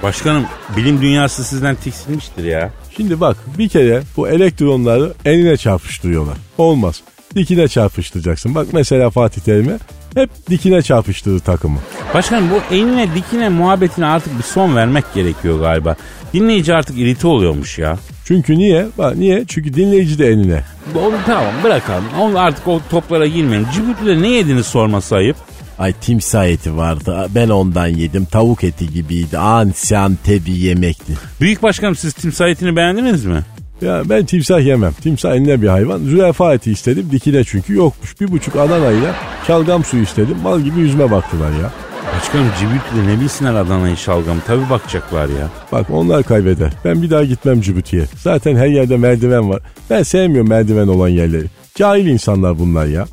[0.03, 0.43] Başkanım
[0.77, 2.71] bilim dünyası sizden tiksinmiştir ya.
[2.97, 6.37] Şimdi bak bir kere bu elektronları enine çarpıştırıyorlar.
[6.57, 7.01] Olmaz.
[7.35, 8.55] Dikine çarpıştıracaksın.
[8.55, 9.77] Bak mesela Fatih Terim'e
[10.15, 11.79] hep dikine çarpıştırdı takımı.
[12.13, 15.95] Başkanım bu enine dikine muhabbetine artık bir son vermek gerekiyor galiba.
[16.33, 17.97] Dinleyici artık irite oluyormuş ya.
[18.25, 18.87] Çünkü niye?
[18.97, 19.43] Bak niye?
[19.47, 20.63] Çünkü dinleyici de enine.
[20.95, 22.03] Onu tamam bırakalım.
[22.19, 23.67] Onu artık o toplara girmeyin.
[23.73, 25.35] Cibuti'de ne yediniz sorması ayıp.
[25.79, 27.27] Ay timsah eti vardı.
[27.35, 28.25] Ben ondan yedim.
[28.25, 29.37] Tavuk eti gibiydi.
[29.37, 31.13] Ansiante bir yemekti.
[31.41, 33.41] Büyük başkanım siz timsah etini beğendiniz mi?
[33.81, 34.93] Ya ben timsah yemem.
[34.93, 35.99] Timsah eline bir hayvan.
[35.99, 37.09] Zürafa eti istedim.
[37.11, 38.21] Dikine çünkü yokmuş.
[38.21, 39.15] Bir buçuk Adana'yla
[39.47, 40.37] şalgam suyu istedim.
[40.43, 41.71] Mal gibi yüzme baktılar ya.
[42.15, 44.41] Başkanım Cibuti'de ne bilsinler Adana'yı şalgamı.
[44.47, 45.49] Tabi bakacaklar ya.
[45.71, 46.73] Bak onlar kaybeder.
[46.85, 48.05] Ben bir daha gitmem Cibuti'ye.
[48.17, 49.59] Zaten her yerde merdiven var.
[49.89, 51.45] Ben sevmiyorum merdiven olan yerleri.
[51.75, 53.05] Cahil insanlar bunlar ya.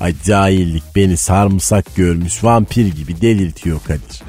[0.00, 4.22] Ay cahillik beni sarımsak görmüş vampir gibi delirtiyor Kadir.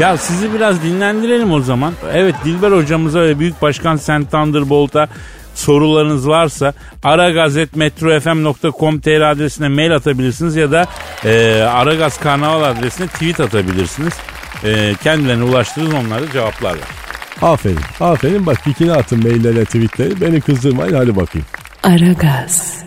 [0.00, 1.92] Ya sizi biraz dinlendirelim o zaman.
[2.12, 5.08] Evet Dilber hocamıza ve Büyük Başkan Sen Thunderbolt'a
[5.54, 10.86] sorularınız varsa aragazetmetrofm.com.tr adresine mail atabilirsiniz ya da
[11.24, 14.12] e, Aragaz Karnaval adresine tweet atabilirsiniz.
[14.64, 16.88] E, kendilerine ulaştırırız onları cevaplarlar.
[17.42, 17.78] Aferin.
[18.00, 20.20] Aferin bak dikine atın maillere tweetleri.
[20.20, 21.46] Beni kızdırmayın hadi bakayım.
[21.82, 22.82] Aragaz.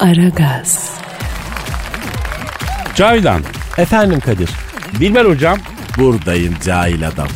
[0.00, 0.90] Aragaz.
[2.94, 3.42] Cavidan,
[3.78, 4.50] Efendim Kadir.
[5.00, 5.58] Dilber hocam.
[5.98, 7.28] Buradayım cahil adam.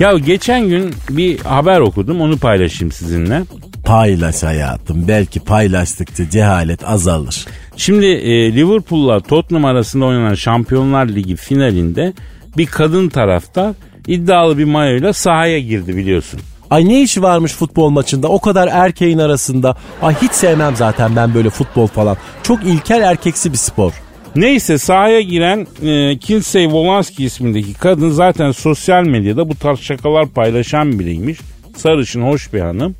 [0.00, 3.42] Ya geçen gün bir haber okudum onu paylaşayım sizinle.
[3.84, 5.08] Paylaş hayatım.
[5.08, 7.46] Belki paylaştıkça cehalet azalır.
[7.76, 12.12] Şimdi e, Liverpool'la Tottenham arasında oynanan Şampiyonlar Ligi finalinde
[12.56, 13.74] bir kadın taraftar
[14.06, 16.40] iddialı bir mayoyla sahaya girdi biliyorsun.
[16.70, 19.76] Ay ne işi varmış futbol maçında o kadar erkeğin arasında.
[20.02, 22.16] Ay hiç sevmem zaten ben böyle futbol falan.
[22.42, 23.92] Çok ilkel erkeksi bir spor.
[24.36, 30.98] Neyse sahaya giren e, Kinsey Wolanski ismindeki kadın zaten sosyal medyada bu tarz şakalar paylaşan
[30.98, 31.38] biriymiş.
[31.76, 32.94] Sarışın hoş bir hanım.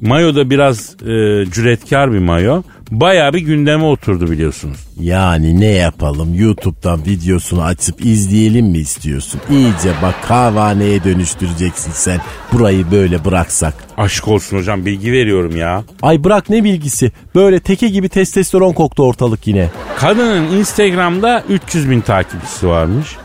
[0.00, 1.06] Mayo da biraz e,
[1.50, 2.62] cüretkar bir mayo.
[2.92, 4.78] Baya bir gündeme oturdu biliyorsunuz.
[5.00, 9.40] Yani ne yapalım YouTube'dan videosunu açıp izleyelim mi istiyorsun?
[9.50, 12.20] İyice bak kahvaneye dönüştüreceksin sen
[12.52, 13.74] burayı böyle bıraksak.
[13.96, 15.84] Aşk olsun hocam bilgi veriyorum ya.
[16.02, 17.12] Ay bırak ne bilgisi.
[17.34, 19.70] Böyle teke gibi testosteron koktu ortalık yine.
[19.96, 23.16] Kadının Instagram'da 300 bin takipçisi varmış.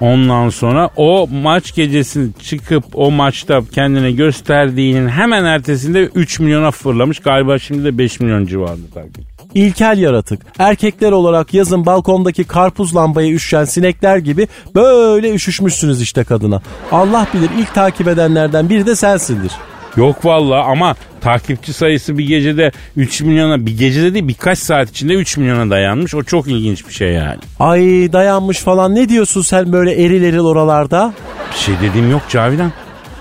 [0.00, 7.18] Ondan sonra o maç gecesini çıkıp o maçta kendine gösterdiğinin hemen ertesinde 3 milyona fırlamış.
[7.18, 9.24] Galiba şimdi de 5 milyon civarında takip.
[9.54, 10.40] İlkel yaratık.
[10.58, 16.62] Erkekler olarak yazın balkondaki karpuz lambaya üşüşen sinekler gibi böyle üşüşmüşsünüz işte kadına.
[16.92, 19.52] Allah bilir ilk takip edenlerden biri de sensindir.
[19.96, 25.14] Yok vallahi ama takipçi sayısı bir gecede 3 milyona bir gecede değil birkaç saat içinde
[25.14, 26.14] 3 milyona dayanmış.
[26.14, 27.38] O çok ilginç bir şey yani.
[27.60, 27.80] Ay
[28.12, 31.14] dayanmış falan ne diyorsun sen böyle eril eril oralarda?
[31.52, 32.72] Bir şey dediğim yok Cavidan.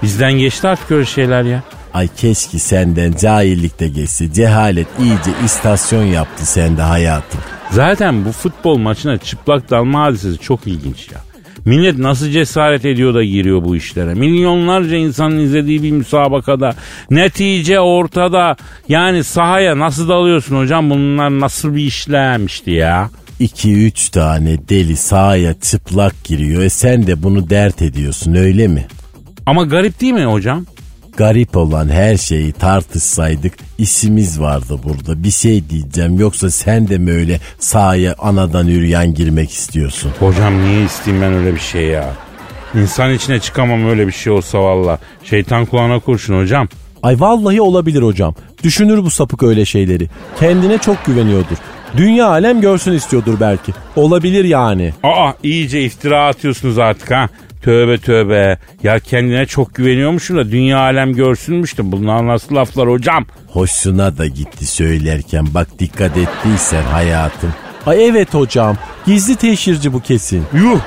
[0.03, 1.63] Bizden geçti artık öyle şeyler ya.
[1.93, 4.33] Ay keşke senden cahillikte geçse.
[4.33, 7.39] Cehalet iyice istasyon yaptı sende hayatım.
[7.71, 11.17] Zaten bu futbol maçına çıplak dalma hadisesi çok ilginç ya.
[11.65, 14.13] Millet nasıl cesaret ediyor da giriyor bu işlere?
[14.13, 16.75] Milyonlarca insanın izlediği bir müsabakada
[17.09, 18.55] netice ortada.
[18.89, 20.89] Yani sahaya nasıl dalıyorsun hocam?
[20.89, 23.09] Bunlar nasıl bir işlemmişti ya?
[23.39, 26.61] 2-3 tane deli sahaya çıplak giriyor.
[26.61, 28.85] E sen de bunu dert ediyorsun öyle mi?
[29.45, 30.65] Ama garip değil mi hocam?
[31.19, 35.23] Garip olan her şeyi tartışsaydık işimiz vardı burada.
[35.23, 40.11] Bir şey diyeceğim yoksa sen de mi öyle sahaya anadan üryan girmek istiyorsun?
[40.19, 42.13] Hocam niye isteyeyim ben öyle bir şey ya?
[42.75, 44.99] İnsan içine çıkamam öyle bir şey olsa valla.
[45.23, 46.67] Şeytan kulağına kurşun hocam.
[47.03, 48.35] Ay vallahi olabilir hocam.
[48.63, 50.09] Düşünür bu sapık öyle şeyleri.
[50.39, 51.57] Kendine çok güveniyordur.
[51.97, 53.71] Dünya alem görsün istiyordur belki.
[53.95, 54.93] Olabilir yani.
[55.03, 57.29] Aa iyice iftira atıyorsunuz artık ha.
[57.61, 58.57] Tövbe tövbe.
[58.83, 63.25] Ya kendine çok güveniyormuşsun da dünya alem görsünmüş de bunlar nasıl laflar hocam?
[63.47, 67.53] Hoşuna da gitti söylerken bak dikkat ettiysen hayatım.
[67.85, 68.77] Ay evet hocam.
[69.05, 70.45] Gizli teşhirci bu kesin.
[70.53, 70.79] Yuh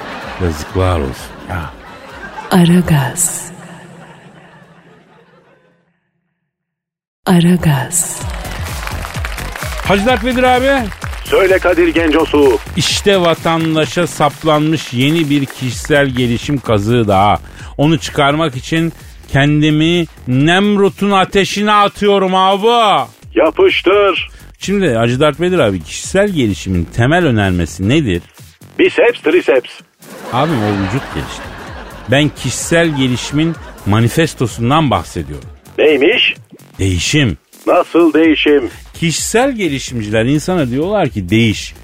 [0.43, 1.71] yazıklar olsun ya.
[2.51, 3.51] Aragaz.
[7.27, 8.21] Aragaz.
[9.89, 10.89] Hacı Dert Vedir abi.
[11.33, 12.59] Söyle Kadir Gencosu.
[12.77, 17.39] İşte vatandaşa saplanmış yeni bir kişisel gelişim kazığı daha.
[17.79, 18.93] Onu çıkarmak için
[19.29, 23.07] kendimi Nemrut'un ateşine atıyorum abi.
[23.35, 24.31] Yapıştır.
[24.59, 28.23] Şimdi Hacı Dert Vedir abi kişisel gelişimin temel önermesi nedir?
[28.79, 29.71] Biceps triceps.
[30.33, 31.43] Abim o vücut gelişti.
[32.11, 33.55] Ben kişisel gelişimin
[33.87, 35.49] manifestosundan bahsediyorum.
[35.79, 36.35] Neymiş?
[36.79, 37.39] Değişim.
[37.67, 38.71] Nasıl değişim?
[39.03, 41.75] Kişisel gelişimciler insana diyorlar ki değiş.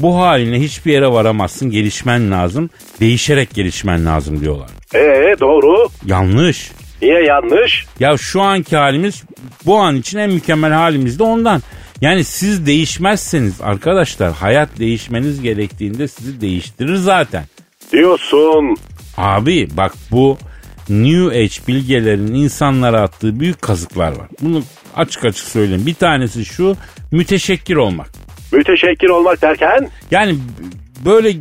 [0.00, 2.70] Bu haline hiçbir yere varamazsın, gelişmen lazım.
[3.00, 4.68] Değişerek gelişmen lazım diyorlar.
[4.94, 5.88] Ee doğru.
[6.06, 6.70] Yanlış.
[7.02, 7.86] Niye yanlış?
[8.00, 9.24] Ya şu anki halimiz
[9.66, 11.62] bu an için en mükemmel halimiz de ondan.
[12.00, 17.44] Yani siz değişmezseniz arkadaşlar hayat değişmeniz gerektiğinde sizi değiştirir zaten.
[17.92, 18.76] Diyorsun.
[19.16, 20.38] Abi bak bu
[20.88, 24.28] New Age bilgelerinin insanlara attığı büyük kazıklar var.
[24.40, 24.62] Bunu
[24.96, 25.86] açık açık söyleyeyim.
[25.86, 26.76] Bir tanesi şu
[27.12, 28.08] müteşekkir olmak.
[28.52, 29.88] Müteşekkir olmak derken?
[30.10, 30.38] Yani
[31.04, 31.32] böyle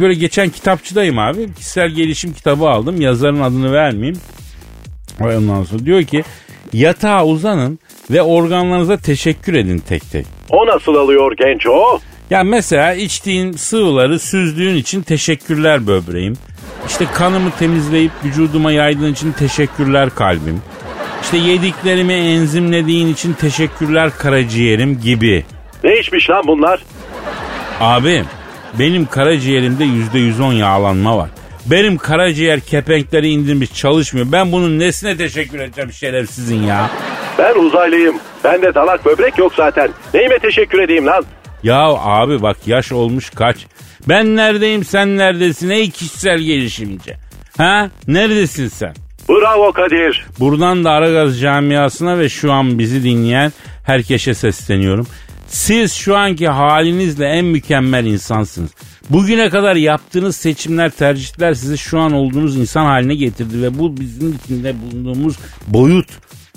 [0.00, 1.54] böyle geçen kitapçıdayım abi.
[1.54, 3.00] Kişisel gelişim kitabı aldım.
[3.00, 4.20] Yazarın adını vermeyeyim.
[5.20, 6.24] Ondan sonra diyor ki
[6.72, 7.78] yatağa uzanın
[8.10, 10.26] ve organlarınıza teşekkür edin tek tek.
[10.50, 11.98] O nasıl alıyor genco?
[12.30, 16.36] Ya mesela içtiğin sıvıları süzdüğün için teşekkürler böbreğim.
[16.86, 20.62] İşte kanımı temizleyip vücuduma yaydığın için teşekkürler kalbim.
[21.22, 25.44] İşte yediklerimi enzimlediğin için teşekkürler karaciğerim gibi.
[25.84, 26.82] Ne içmiş lan bunlar?
[27.80, 28.24] Abi
[28.78, 31.30] benim karaciğerimde yüzde yüz on yağlanma var.
[31.66, 34.26] Benim karaciğer kepenkleri indirmiş çalışmıyor.
[34.32, 36.90] Ben bunun nesine teşekkür edeceğim şerefsizin ya.
[37.38, 38.16] Ben uzaylıyım.
[38.44, 39.90] Bende dalak böbrek yok zaten.
[40.14, 41.24] Neyime teşekkür edeyim lan?
[41.64, 43.56] Ya abi bak yaş olmuş kaç.
[44.08, 47.16] Ben neredeyim sen neredesin ey kişisel gelişimci.
[47.56, 48.94] Ha neredesin sen?
[49.28, 50.26] Bravo Kadir.
[50.40, 53.52] Buradan da Aragaz camiasına ve şu an bizi dinleyen
[53.84, 55.06] herkese sesleniyorum.
[55.46, 58.70] Siz şu anki halinizle en mükemmel insansınız.
[59.10, 64.38] Bugüne kadar yaptığınız seçimler, tercihler sizi şu an olduğunuz insan haline getirdi ve bu bizim
[64.44, 66.08] içinde bulunduğumuz boyut.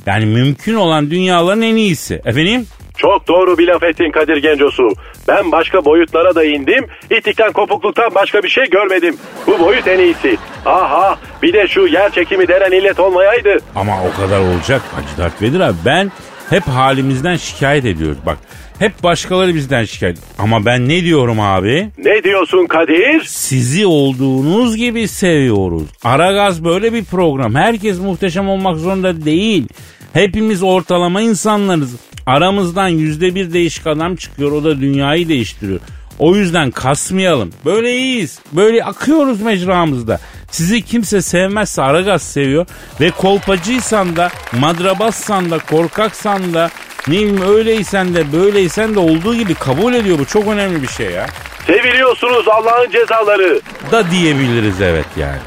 [0.05, 2.21] Yani mümkün olan dünyaların en iyisi.
[2.25, 2.65] Efendim?
[2.97, 4.89] Çok doğru bir laf ettin Kadir Gencosu.
[5.27, 6.85] Ben başka boyutlara da indim.
[7.17, 9.15] İttikten kopukluktan başka bir şey görmedim.
[9.47, 10.37] Bu boyut en iyisi.
[10.65, 13.57] Aha bir de şu yer çekimi denen illet olmayaydı.
[13.75, 15.75] Ama o kadar olacak Hacı Dert Vedir abi.
[15.85, 16.11] Ben
[16.49, 18.17] hep halimizden şikayet ediyoruz.
[18.25, 18.37] Bak
[18.79, 20.17] hep başkaları bizden şikayet.
[20.39, 21.89] Ama ben ne diyorum abi?
[21.97, 23.23] Ne diyorsun Kadir?
[23.25, 25.83] Sizi olduğunuz gibi seviyoruz.
[26.03, 27.55] Aragaz böyle bir program.
[27.55, 29.67] Herkes muhteşem olmak zorunda değil.
[30.13, 31.95] Hepimiz ortalama insanlarız.
[32.27, 34.51] Aramızdan yüzde bir değişik adam çıkıyor.
[34.51, 35.79] O da dünyayı değiştiriyor.
[36.19, 37.53] O yüzden kasmayalım.
[37.65, 38.39] Böyle iyiyiz.
[38.51, 40.19] Böyle akıyoruz mecramızda.
[40.51, 42.65] Sizi kimse sevmezse Aragaz seviyor.
[43.01, 46.69] Ve kolpacıysan da, madrabassan da, korkaksan da,
[47.07, 50.19] ne bileyim öyleysen de, böyleysen de olduğu gibi kabul ediyor.
[50.19, 51.27] Bu çok önemli bir şey ya.
[51.67, 53.61] Seviliyorsunuz Allah'ın cezaları.
[53.91, 55.39] Da diyebiliriz evet yani.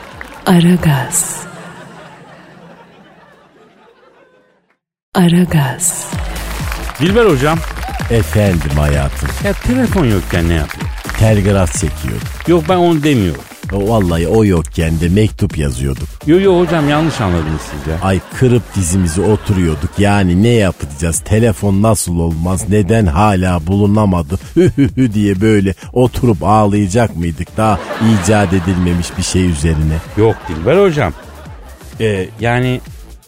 [0.47, 1.41] Aragaz.
[5.15, 6.11] Aragaz.
[7.01, 7.59] Dilber hocam.
[8.11, 9.29] Efendim hayatım.
[9.45, 10.87] Ya telefon yokken ne yapıyor?
[11.19, 12.21] Telgraf çekiyor.
[12.47, 13.43] Yok ben onu demiyorum.
[13.73, 16.09] Vallahi o yokken de mektup yazıyorduk.
[16.27, 18.01] Yo yo hocam yanlış anladınız siz ya.
[18.03, 19.91] Ay kırıp dizimizi oturuyorduk.
[19.99, 21.21] Yani ne yapacağız?
[21.25, 22.69] Telefon nasıl olmaz?
[22.69, 24.39] Neden hala bulunamadı?
[24.57, 27.57] Hü hü hü diye böyle oturup ağlayacak mıydık?
[27.57, 27.79] Daha
[28.25, 29.97] icat edilmemiş bir şey üzerine.
[30.17, 31.13] Yok Dilber hocam.
[32.01, 32.81] Ee, yani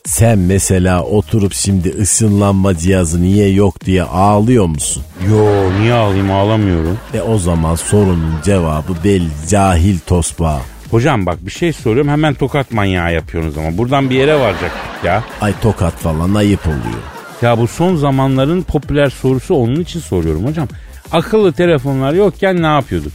[0.05, 5.03] Sen mesela oturup şimdi ısınlanma cihazı niye yok diye ağlıyor musun?
[5.31, 5.47] yo
[5.81, 6.99] niye ağlayayım ağlamıyorum.
[7.15, 10.61] E o zaman sorunun cevabı belli cahil tosbağa.
[10.91, 15.25] Hocam bak bir şey soruyorum hemen tokat manyağı yapıyorsunuz ama buradan bir yere varacaktık ya.
[15.41, 17.03] Ay tokat falan ayıp oluyor.
[17.43, 20.69] Ya bu son zamanların popüler sorusu onun için soruyorum hocam.
[21.13, 23.13] Akıllı telefonlar yokken ne yapıyorduk?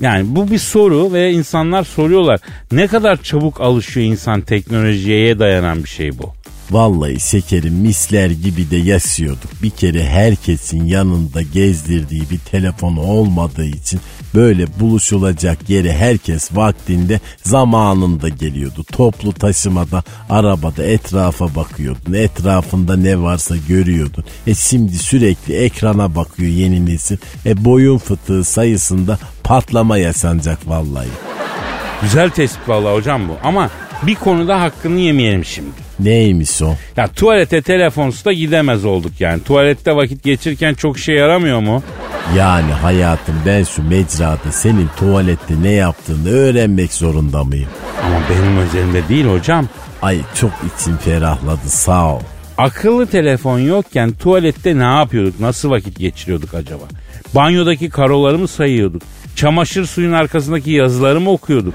[0.00, 2.40] Yani bu bir soru ve insanlar soruyorlar.
[2.72, 6.32] Ne kadar çabuk alışıyor insan teknolojiye dayanan bir şey bu.
[6.70, 9.50] Vallahi şekerim misler gibi de yaşıyorduk.
[9.62, 14.00] Bir kere herkesin yanında gezdirdiği bir telefon olmadığı için
[14.34, 18.84] böyle buluşulacak yere herkes vaktinde zamanında geliyordu.
[18.92, 22.12] Toplu taşımada, arabada etrafa bakıyordun.
[22.12, 24.24] Etrafında ne varsa görüyordun.
[24.46, 27.16] E şimdi sürekli ekrana bakıyor yeni nesil.
[27.46, 31.08] E boyun fıtığı sayısında patlama yaşanacak vallahi.
[32.02, 33.36] Güzel tespit vallahi hocam bu.
[33.44, 33.70] Ama
[34.02, 35.70] bir konuda hakkını yemeyelim şimdi.
[36.00, 36.74] Neymiş o?
[36.96, 39.42] Ya tuvalete telefonsuz da gidemez olduk yani.
[39.42, 41.82] Tuvalette vakit geçirirken çok işe yaramıyor mu?
[42.36, 47.68] Yani hayatım ben şu mecrada senin tuvalette ne yaptığını öğrenmek zorunda mıyım?
[48.06, 49.68] Ama benim özelimde değil hocam.
[50.02, 52.20] Ay çok içim ferahladı sağ ol.
[52.58, 55.40] Akıllı telefon yokken tuvalette ne yapıyorduk?
[55.40, 56.84] Nasıl vakit geçiriyorduk acaba?
[57.34, 59.02] Banyodaki karoları mı sayıyorduk?
[59.36, 61.74] Çamaşır suyun arkasındaki yazıları mı okuyorduk?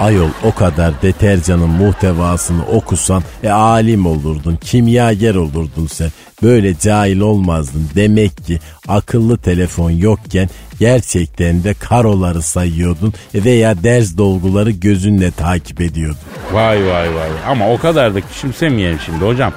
[0.00, 6.10] Ayol o kadar deterjanın muhtevasını okusan e alim olurdun, kimyager olurdun sen.
[6.42, 7.88] Böyle cahil olmazdın.
[7.94, 8.58] Demek ki
[8.88, 10.48] akıllı telefon yokken
[10.80, 16.18] gerçekten de karoları sayıyordun veya ders dolguları gözünle takip ediyordun.
[16.52, 17.28] Vay vay vay.
[17.46, 19.52] Ama o kadar da küçümsemeyelim şimdi hocam.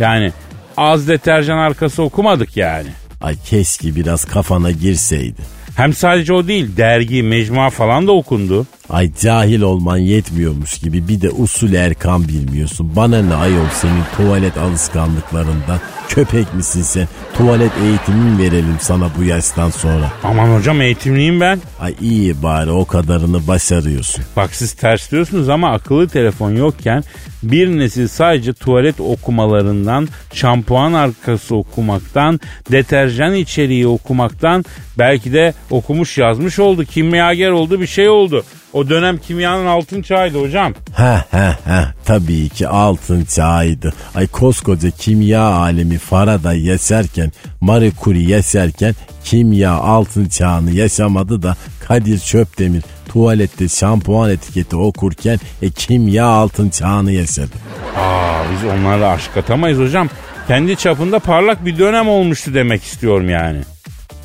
[0.00, 0.32] Yani
[0.76, 2.88] az deterjan arkası okumadık yani.
[3.22, 5.59] Ay keşke biraz kafana girseydi.
[5.76, 8.66] Hem sadece o değil dergi, mecmua falan da okundu.
[8.90, 12.96] Ay cahil olman yetmiyormuş gibi bir de usul erkan bilmiyorsun.
[12.96, 15.80] Bana ne ayol senin tuvalet alışkanlıklarından.
[16.08, 17.08] Köpek misin sen?
[17.36, 20.12] Tuvalet eğitimi mi verelim sana bu yaştan sonra?
[20.24, 21.60] Aman hocam eğitimliyim ben.
[21.80, 24.24] Ay iyi bari o kadarını başarıyorsun.
[24.36, 27.04] Bak siz ters diyorsunuz ama akıllı telefon yokken
[27.42, 32.40] bir nesil sadece tuvalet okumalarından, şampuan arkası okumaktan,
[32.72, 34.64] deterjan içeriği okumaktan
[34.98, 36.84] belki de okumuş yazmış oldu.
[36.84, 38.44] Kimyager oldu bir şey oldu.
[38.72, 40.74] O dönem kimyanın altın çağıydı hocam.
[40.96, 43.92] Heh heh heh tabii ki altın çağıydı.
[44.14, 51.56] Ay koskoca kimya alemi Faraday yaşarken Marie Curie yaşarken kimya altın çağını yaşamadı da
[51.88, 57.50] Kadir Çöpdemir tuvalette şampuan etiketi okurken e, kimya altın çağını yaşadı.
[57.96, 60.08] Aa biz onlarla aşk atamayız hocam.
[60.48, 63.58] Kendi çapında parlak bir dönem olmuştu demek istiyorum yani.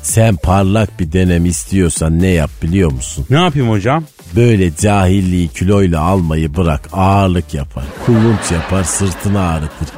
[0.02, 3.26] Sen parlak bir dönem istiyorsan ne yap biliyor musun?
[3.30, 4.04] Ne yapayım hocam?
[4.36, 7.84] Böyle cahilliği kiloyla almayı bırak ağırlık yapar.
[8.06, 9.88] Kulunç yapar sırtını ağrıtır.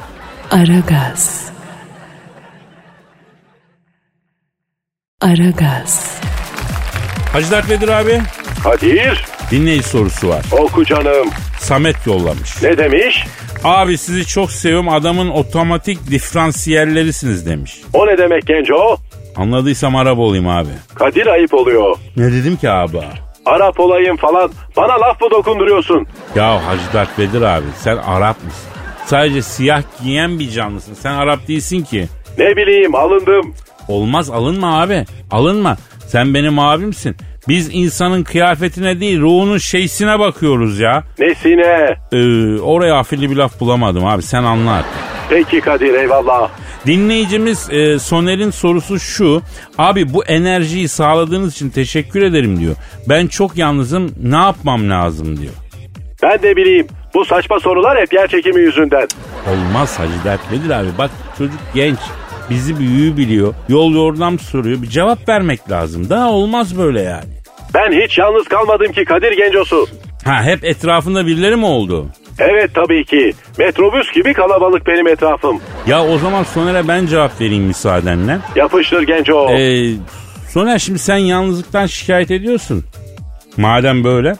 [0.51, 1.49] Aragaz.
[5.21, 6.19] Aragaz.
[7.33, 8.21] Hacı Dert Vedir abi.
[8.63, 10.45] Kadir Dinleyici sorusu var.
[10.51, 11.29] oku canım.
[11.59, 12.63] Samet yollamış.
[12.63, 13.25] Ne demiş?
[13.63, 17.81] Abi sizi çok seviyorum adamın otomatik diferansiyellerisiniz demiş.
[17.93, 18.97] O ne demek Genco?
[19.35, 20.69] Anladıysam Arap olayım abi.
[20.95, 21.97] Kadir ayıp oluyor.
[22.17, 22.97] Ne dedim ki abi?
[23.45, 24.51] Arap olayım falan.
[24.77, 26.07] Bana laf mı dokunduruyorsun?
[26.35, 28.69] Ya Hacı Dert Vedir abi sen Arap mısın?
[29.05, 30.93] Sadece siyah giyen bir canlısın.
[30.93, 32.07] Sen Arap değilsin ki.
[32.37, 33.53] Ne bileyim alındım.
[33.87, 35.05] Olmaz alınma abi.
[35.31, 35.77] Alınma.
[36.07, 37.15] Sen benim abimsin.
[37.47, 41.03] Biz insanın kıyafetine değil ruhunun şeysine bakıyoruz ya.
[41.19, 41.95] Nesine?
[42.11, 44.91] Ee, oraya afilli bir laf bulamadım abi sen anla artık.
[45.29, 46.49] Peki Kadir eyvallah.
[46.85, 49.41] Dinleyicimiz e, Soner'in sorusu şu.
[49.77, 52.75] Abi bu enerjiyi sağladığınız için teşekkür ederim diyor.
[53.09, 55.53] Ben çok yalnızım ne yapmam lazım diyor.
[56.23, 56.87] Ben de bileyim.
[57.13, 59.07] Bu saçma sorular hep yer çekimi yüzünden.
[59.51, 60.87] Olmaz Hacı Dert Vedir abi.
[60.97, 61.99] Bak çocuk genç.
[62.49, 63.53] Bizi büyüğü biliyor.
[63.69, 64.81] Yol yordam soruyor.
[64.81, 66.09] Bir cevap vermek lazım.
[66.09, 67.29] Daha olmaz böyle yani.
[67.73, 69.87] Ben hiç yalnız kalmadım ki Kadir Gencosu.
[70.25, 72.07] Ha hep etrafında birileri mi oldu?
[72.39, 73.33] Evet tabii ki.
[73.57, 75.59] Metrobüs gibi kalabalık benim etrafım.
[75.87, 78.37] Ya o zaman Soner'e ben cevap vereyim müsaadenle.
[78.55, 79.49] Yapıştır Genco.
[79.51, 79.91] Ee,
[80.49, 82.83] Soner şimdi sen yalnızlıktan şikayet ediyorsun.
[83.57, 84.35] Madem böyle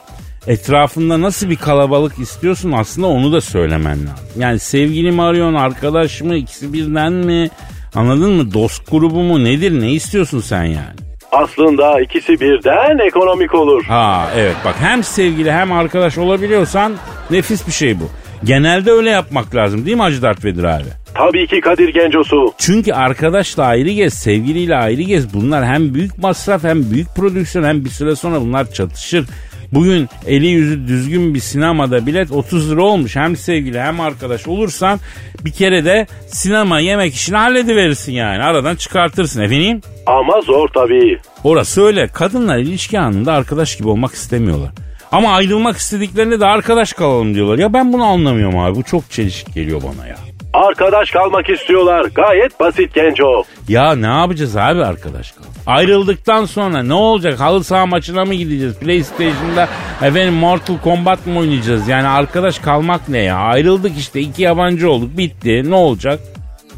[0.46, 4.26] etrafında nasıl bir kalabalık istiyorsun aslında onu da söylemen lazım.
[4.38, 7.50] Yani sevgili mi arıyorsun arkadaş mı ikisi birden mi
[7.94, 11.09] anladın mı dost grubu mu nedir ne istiyorsun sen yani?
[11.32, 13.84] Aslında ikisi birden ekonomik olur.
[13.84, 16.92] Ha evet bak hem sevgili hem arkadaş olabiliyorsan
[17.30, 18.10] nefis bir şey bu.
[18.44, 20.84] Genelde öyle yapmak lazım değil mi Hacı Dert Vedir abi?
[21.14, 22.52] Tabii ki Kadir Gencosu.
[22.58, 25.34] Çünkü arkadaşla ayrı gez, sevgiliyle ayrı gez.
[25.34, 29.26] Bunlar hem büyük masraf hem büyük prodüksiyon hem bir süre sonra bunlar çatışır.
[29.72, 33.16] Bugün eli yüzü düzgün bir sinemada bilet 30 lira olmuş.
[33.16, 35.00] Hem sevgili hem arkadaş olursan
[35.44, 38.42] bir kere de sinema yemek işini hallediverirsin yani.
[38.42, 39.80] Aradan çıkartırsın efendim.
[40.06, 41.18] Ama zor tabii.
[41.44, 42.08] Orası öyle.
[42.08, 44.70] Kadınlar ilişki anında arkadaş gibi olmak istemiyorlar.
[45.12, 47.58] Ama ayrılmak istediklerinde de arkadaş kalalım diyorlar.
[47.58, 48.74] Ya ben bunu anlamıyorum abi.
[48.76, 50.16] Bu çok çelişik geliyor bana ya.
[50.54, 52.04] Arkadaş kalmak istiyorlar.
[52.14, 53.42] Gayet basit Genco.
[53.68, 55.44] Ya ne yapacağız abi arkadaş kal?
[55.66, 57.40] Ayrıldıktan sonra ne olacak?
[57.40, 58.78] Halı saha maçına mı gideceğiz?
[58.78, 59.68] PlayStation'da
[60.02, 61.88] efendim Mortal Kombat mı oynayacağız?
[61.88, 63.36] Yani arkadaş kalmak ne ya?
[63.36, 65.70] Ayrıldık işte iki yabancı olduk bitti.
[65.70, 66.20] Ne olacak?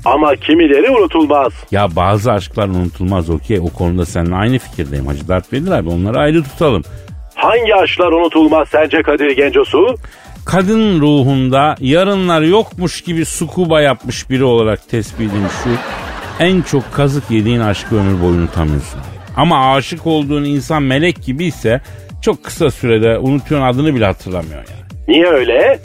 [0.04, 1.52] Ama kimileri unutulmaz.
[1.70, 3.60] Ya bazı aşklar unutulmaz okey.
[3.60, 5.88] O konuda seninle aynı fikirdeyim Hacı Dert Vedir abi.
[5.88, 6.82] Onları ayrı tutalım.
[7.34, 9.94] Hangi aşklar unutulmaz sence Kadir Gencosu?
[10.44, 15.70] Kadın ruhunda yarınlar yokmuş gibi sukuba yapmış biri olarak tespitim şu.
[16.44, 19.00] En çok kazık yediğin aşkı ömür boyu unutamıyorsun.
[19.36, 21.80] Ama aşık olduğun insan melek gibi ise
[22.22, 24.82] çok kısa sürede unutuyorsun adını bile hatırlamıyor yani.
[25.08, 25.78] Niye öyle?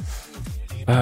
[0.89, 0.93] Ee,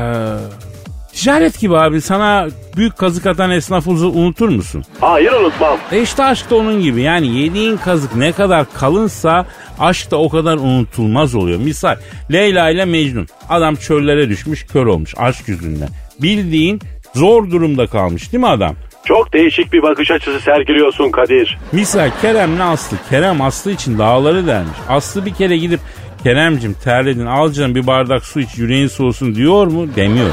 [1.15, 2.47] ticaret gibi abi sana
[2.77, 4.83] büyük kazık atan esnafı unutur musun?
[5.01, 5.77] Hayır unutmam.
[5.91, 9.45] E işte aşk da onun gibi yani yediğin kazık ne kadar kalınsa
[9.79, 11.59] aşk da o kadar unutulmaz oluyor.
[11.59, 11.95] Misal
[12.31, 15.89] Leyla ile Mecnun adam çöllere düşmüş kör olmuş aşk yüzünden.
[16.21, 16.81] Bildiğin
[17.15, 18.75] zor durumda kalmış değil mi adam?
[19.05, 21.57] Çok değişik bir bakış açısı sergiliyorsun Kadir.
[21.71, 22.97] Misal Kerem'le Aslı.
[23.09, 24.77] Kerem Aslı için dağları dermiş.
[24.89, 25.79] Aslı bir kere gidip
[26.23, 29.87] Kerem'cim terledin al canım bir bardak su iç yüreğin soğusun diyor mu?
[29.95, 30.29] Demiyor.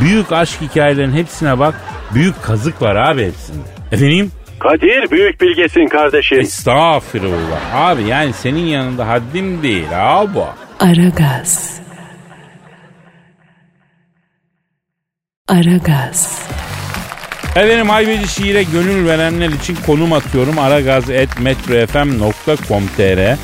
[0.00, 1.74] Büyük aşk hikayelerinin hepsine bak.
[2.14, 3.66] Büyük kazık var abi hepsinde.
[3.92, 4.32] Efendim?
[4.58, 6.40] Kadir büyük bilgesin kardeşim.
[6.40, 7.74] Estağfirullah.
[7.74, 10.38] Abi yani senin yanında haddim değil abi.
[10.80, 11.78] Aragaz.
[15.48, 16.42] Aragaz.
[17.56, 20.58] Efendim haybeci şiire gönül verenler için konum atıyorum.
[20.58, 23.36] aragaz.metrofm.com.tr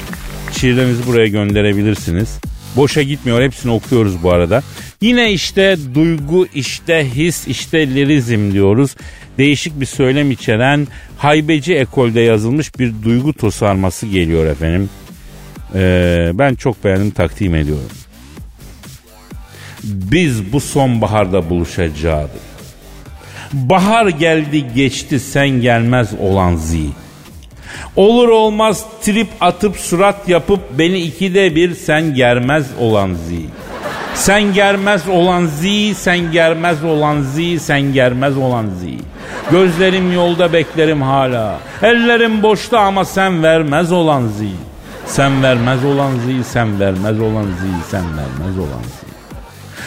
[0.59, 2.39] Şiirlerinizi buraya gönderebilirsiniz.
[2.77, 4.63] Boşa gitmiyor hepsini okuyoruz bu arada.
[5.01, 8.97] Yine işte duygu, işte his, işte lirizm diyoruz.
[9.39, 14.91] Değişik bir söylem içeren haybeci ekolde yazılmış bir duygu tosarması geliyor efendim.
[15.75, 17.89] Ee, ben çok beğendim takdim ediyorum.
[19.85, 22.31] Biz bu sonbaharda buluşacağız.
[23.53, 26.87] Bahar geldi geçti sen gelmez olan zi.
[27.97, 33.41] Olur olmaz trip atıp surat yapıp beni ikide bir sen germez olan zi.
[34.15, 38.99] Sen germez olan zi, sen germez olan zi, sen germez olan zi.
[39.51, 41.59] Gözlerim yolda beklerim hala.
[41.83, 44.49] Ellerim boşta ama sen vermez olan zi.
[45.07, 49.15] Sen vermez olan zi, sen vermez olan zi, sen vermez olan zi.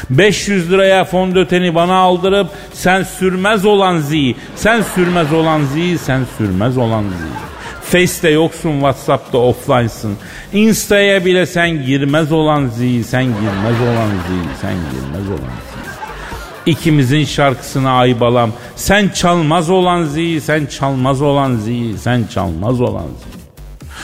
[0.10, 6.78] 500 liraya fondöteni bana aldırıp sen sürmez olan zi, sen sürmez olan zi, sen sürmez
[6.78, 7.57] olan zi.
[7.92, 10.18] Face'te yoksun, Whatsapp'ta offline'sın.
[10.54, 16.72] Insta'ya bile sen girmez olan zi, sen girmez olan zi, sen girmez olan zi.
[16.72, 18.52] İkimizin şarkısını ay balam.
[18.76, 23.38] Sen çalmaz olan zi, sen çalmaz olan zi, sen çalmaz olan zi.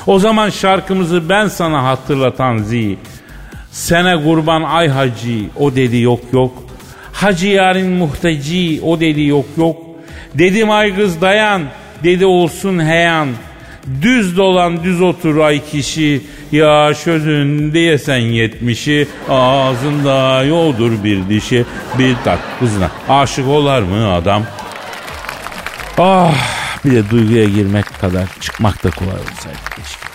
[0.08, 2.98] O zaman şarkımızı ben sana hatırlatan zi.
[3.72, 6.64] Sene kurban ay hacı o dedi yok yok.
[7.14, 9.78] Hacı yarın muhteci o dedi yok yok.
[10.34, 11.62] Dedim ay kız dayan
[12.04, 13.28] dedi olsun heyan.
[14.02, 16.22] Düz dolan düz otur ay kişi
[16.52, 21.66] ya sözün diyesen yetmişi ağzında yoldur bir dişi
[22.00, 24.44] bir tak kızına aşık olar mı adam?
[25.98, 26.36] Ah
[26.86, 30.08] bir de duyguya girmek kadar çıkmak da kolay olsaydı keşke.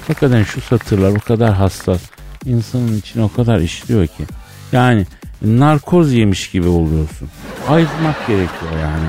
[0.00, 2.00] Hakikaten şu satırlar o kadar hassas
[2.44, 4.24] insanın içine o kadar işliyor ki.
[4.72, 5.06] Yani
[5.42, 7.28] narkoz yemiş gibi oluyorsun.
[7.68, 9.04] Ayırmak gerekiyor yani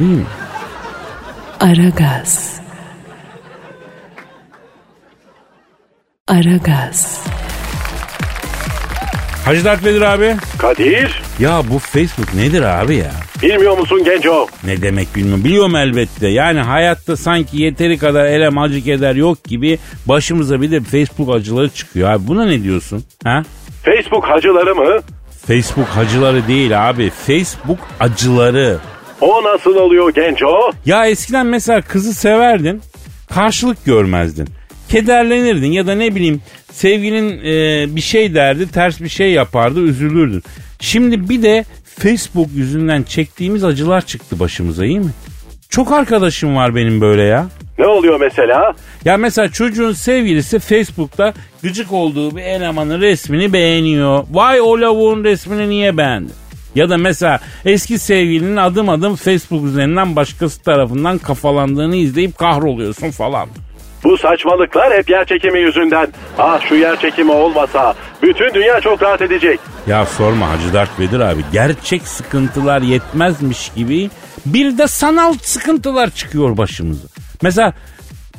[0.00, 0.26] değil mi?
[1.60, 2.65] Aragaz.
[6.28, 7.24] Aragaz.
[9.44, 10.36] Hacı Dert Vedir abi.
[10.58, 13.10] Kadir Ya bu Facebook nedir abi ya?
[13.42, 14.46] bilmiyor musun Genco?
[14.64, 15.44] Ne demek bilmiyorum.
[15.44, 16.28] Biliyorum elbette.
[16.28, 21.70] Yani hayatta sanki yeteri kadar elem acı keder yok gibi başımıza bir de Facebook acıları
[21.70, 22.26] çıkıyor abi.
[22.26, 23.04] Buna ne diyorsun?
[23.24, 23.42] Ha?
[23.84, 25.00] Facebook hacıları mı?
[25.46, 27.10] Facebook hacıları değil abi.
[27.26, 28.78] Facebook acıları.
[29.20, 30.70] O nasıl oluyor Genco?
[30.86, 32.82] Ya eskiden mesela kızı severdin.
[33.34, 34.48] Karşılık görmezdin.
[34.88, 36.40] Kederlenirdin ya da ne bileyim
[36.72, 40.42] sevgilin e, bir şey derdi ters bir şey yapardı üzülürdün.
[40.80, 41.64] Şimdi bir de
[41.98, 45.10] Facebook yüzünden çektiğimiz acılar çıktı başımıza iyi mi?
[45.68, 47.46] Çok arkadaşım var benim böyle ya.
[47.78, 48.74] Ne oluyor mesela?
[49.04, 54.24] Ya mesela çocuğun sevgilisi Facebook'ta gıcık olduğu bir elemanın resmini beğeniyor.
[54.30, 56.32] Vay o lavuğun resmini niye beğendi?
[56.74, 63.48] Ya da mesela eski sevgilinin adım adım Facebook üzerinden başkası tarafından kafalandığını izleyip kahroluyorsun falan.
[64.06, 66.08] Bu saçmalıklar hep yer çekimi yüzünden.
[66.38, 69.60] Ah şu yer çekimi olmasa bütün dünya çok rahat edecek.
[69.86, 71.40] Ya sorma Hacı Dert Vedir abi.
[71.52, 74.10] Gerçek sıkıntılar yetmezmiş gibi
[74.46, 77.08] bir de sanal sıkıntılar çıkıyor başımıza.
[77.42, 77.72] Mesela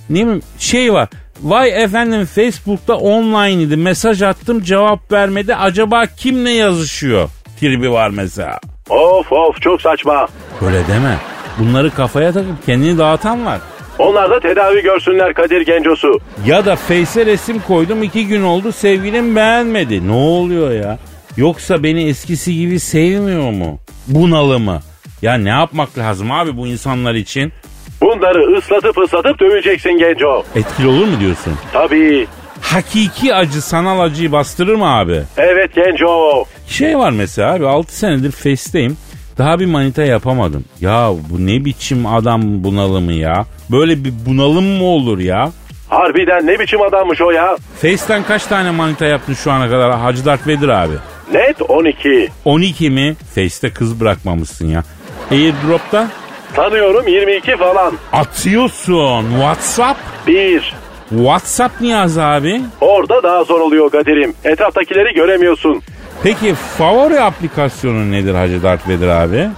[0.10, 1.10] ne bileyim şey var.
[1.42, 3.78] Vay efendim Facebook'ta online idi.
[3.78, 5.56] Mesaj attım cevap vermedi.
[5.56, 7.30] Acaba kimle yazışıyor?
[7.60, 8.60] Tribi var mesela.
[8.90, 10.28] Of of çok saçma.
[10.62, 11.18] Böyle deme.
[11.60, 13.60] Bunları kafaya takıp kendini dağıtan var.
[14.00, 16.20] Onlar da tedavi görsünler Kadir Gencosu.
[16.46, 20.08] Ya da Face'e resim koydum iki gün oldu sevgilim beğenmedi.
[20.08, 20.98] Ne oluyor ya?
[21.38, 23.80] Yoksa beni eskisi gibi sevmiyor mu?
[24.08, 24.80] Bunalı mı?
[25.22, 27.54] Ya ne yapmak lazım abi bu insanlar için?
[28.02, 30.44] Bunları ıslatıp ıslatıp döveceksin Genco.
[30.56, 31.54] Etkili olur mu diyorsun?
[31.74, 32.28] Tabii.
[32.62, 35.22] Hakiki acı sanal acıyı bastırır mı abi?
[35.38, 36.46] Evet Genco.
[36.68, 38.98] Şey var mesela abi 6 senedir Face'teyim.
[39.38, 40.66] Daha bir manita yapamadım.
[40.82, 43.46] Ya bu ne biçim adam bunalımı ya?
[43.72, 45.52] Böyle bir bunalım mı olur ya?
[45.90, 47.58] Harbiden ne biçim adammış o ya?
[47.82, 50.94] Face'ten kaç tane manita yaptın şu ana kadar Hacı Dark Vedir abi?
[51.34, 52.30] Net 12.
[52.46, 53.16] 12 mi?
[53.36, 54.84] Face'te kız bırakmamışsın ya.
[55.32, 56.08] Airdrop'ta?
[56.56, 57.94] Sanıyorum 22 falan.
[58.14, 59.30] Atıyorsun.
[59.30, 60.00] WhatsApp?
[60.28, 60.74] 1.
[61.10, 62.62] WhatsApp Niyaz abi.
[62.82, 64.34] Orada daha zor oluyor Kadir'im.
[64.44, 65.82] Etraftakileri göremiyorsun.
[66.24, 69.50] Peki favori aplikasyonun nedir Hacı Dark Vedir abi?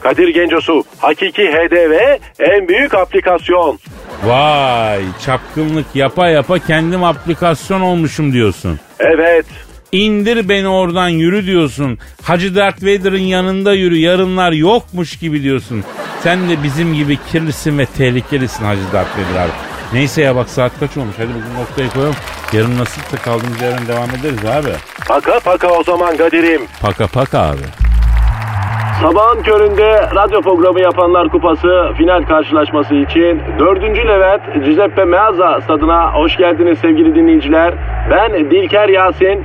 [0.00, 1.92] Kadir Gencosu hakiki HDV
[2.38, 3.78] en büyük aplikasyon.
[4.24, 8.80] Vay çapkınlık yapa yapa kendim aplikasyon olmuşum diyorsun.
[9.00, 9.46] Evet.
[9.92, 11.98] İndir beni oradan yürü diyorsun.
[12.22, 15.84] Hacı Darth Vader'ın yanında yürü yarınlar yokmuş gibi diyorsun.
[16.22, 19.50] Sen de bizim gibi kirlisin ve tehlikelisin Hacı Darth Vader abi.
[19.92, 22.14] Neyse ya bak saat kaç olmuş hadi bugün noktayı koyalım.
[22.52, 24.72] Yarın nasipse kaldığımız yerden devam ederiz abi.
[25.08, 26.62] Paka paka o zaman Kadir'im.
[26.82, 27.66] Paka paka abi.
[29.02, 31.68] Sabahın köründe radyo programı yapanlar kupası
[31.98, 33.82] final karşılaşması için 4.
[33.82, 37.74] Levent Giuseppe Meazza stadına hoş geldiniz sevgili dinleyiciler.
[38.10, 39.44] Ben Dilker Yasin.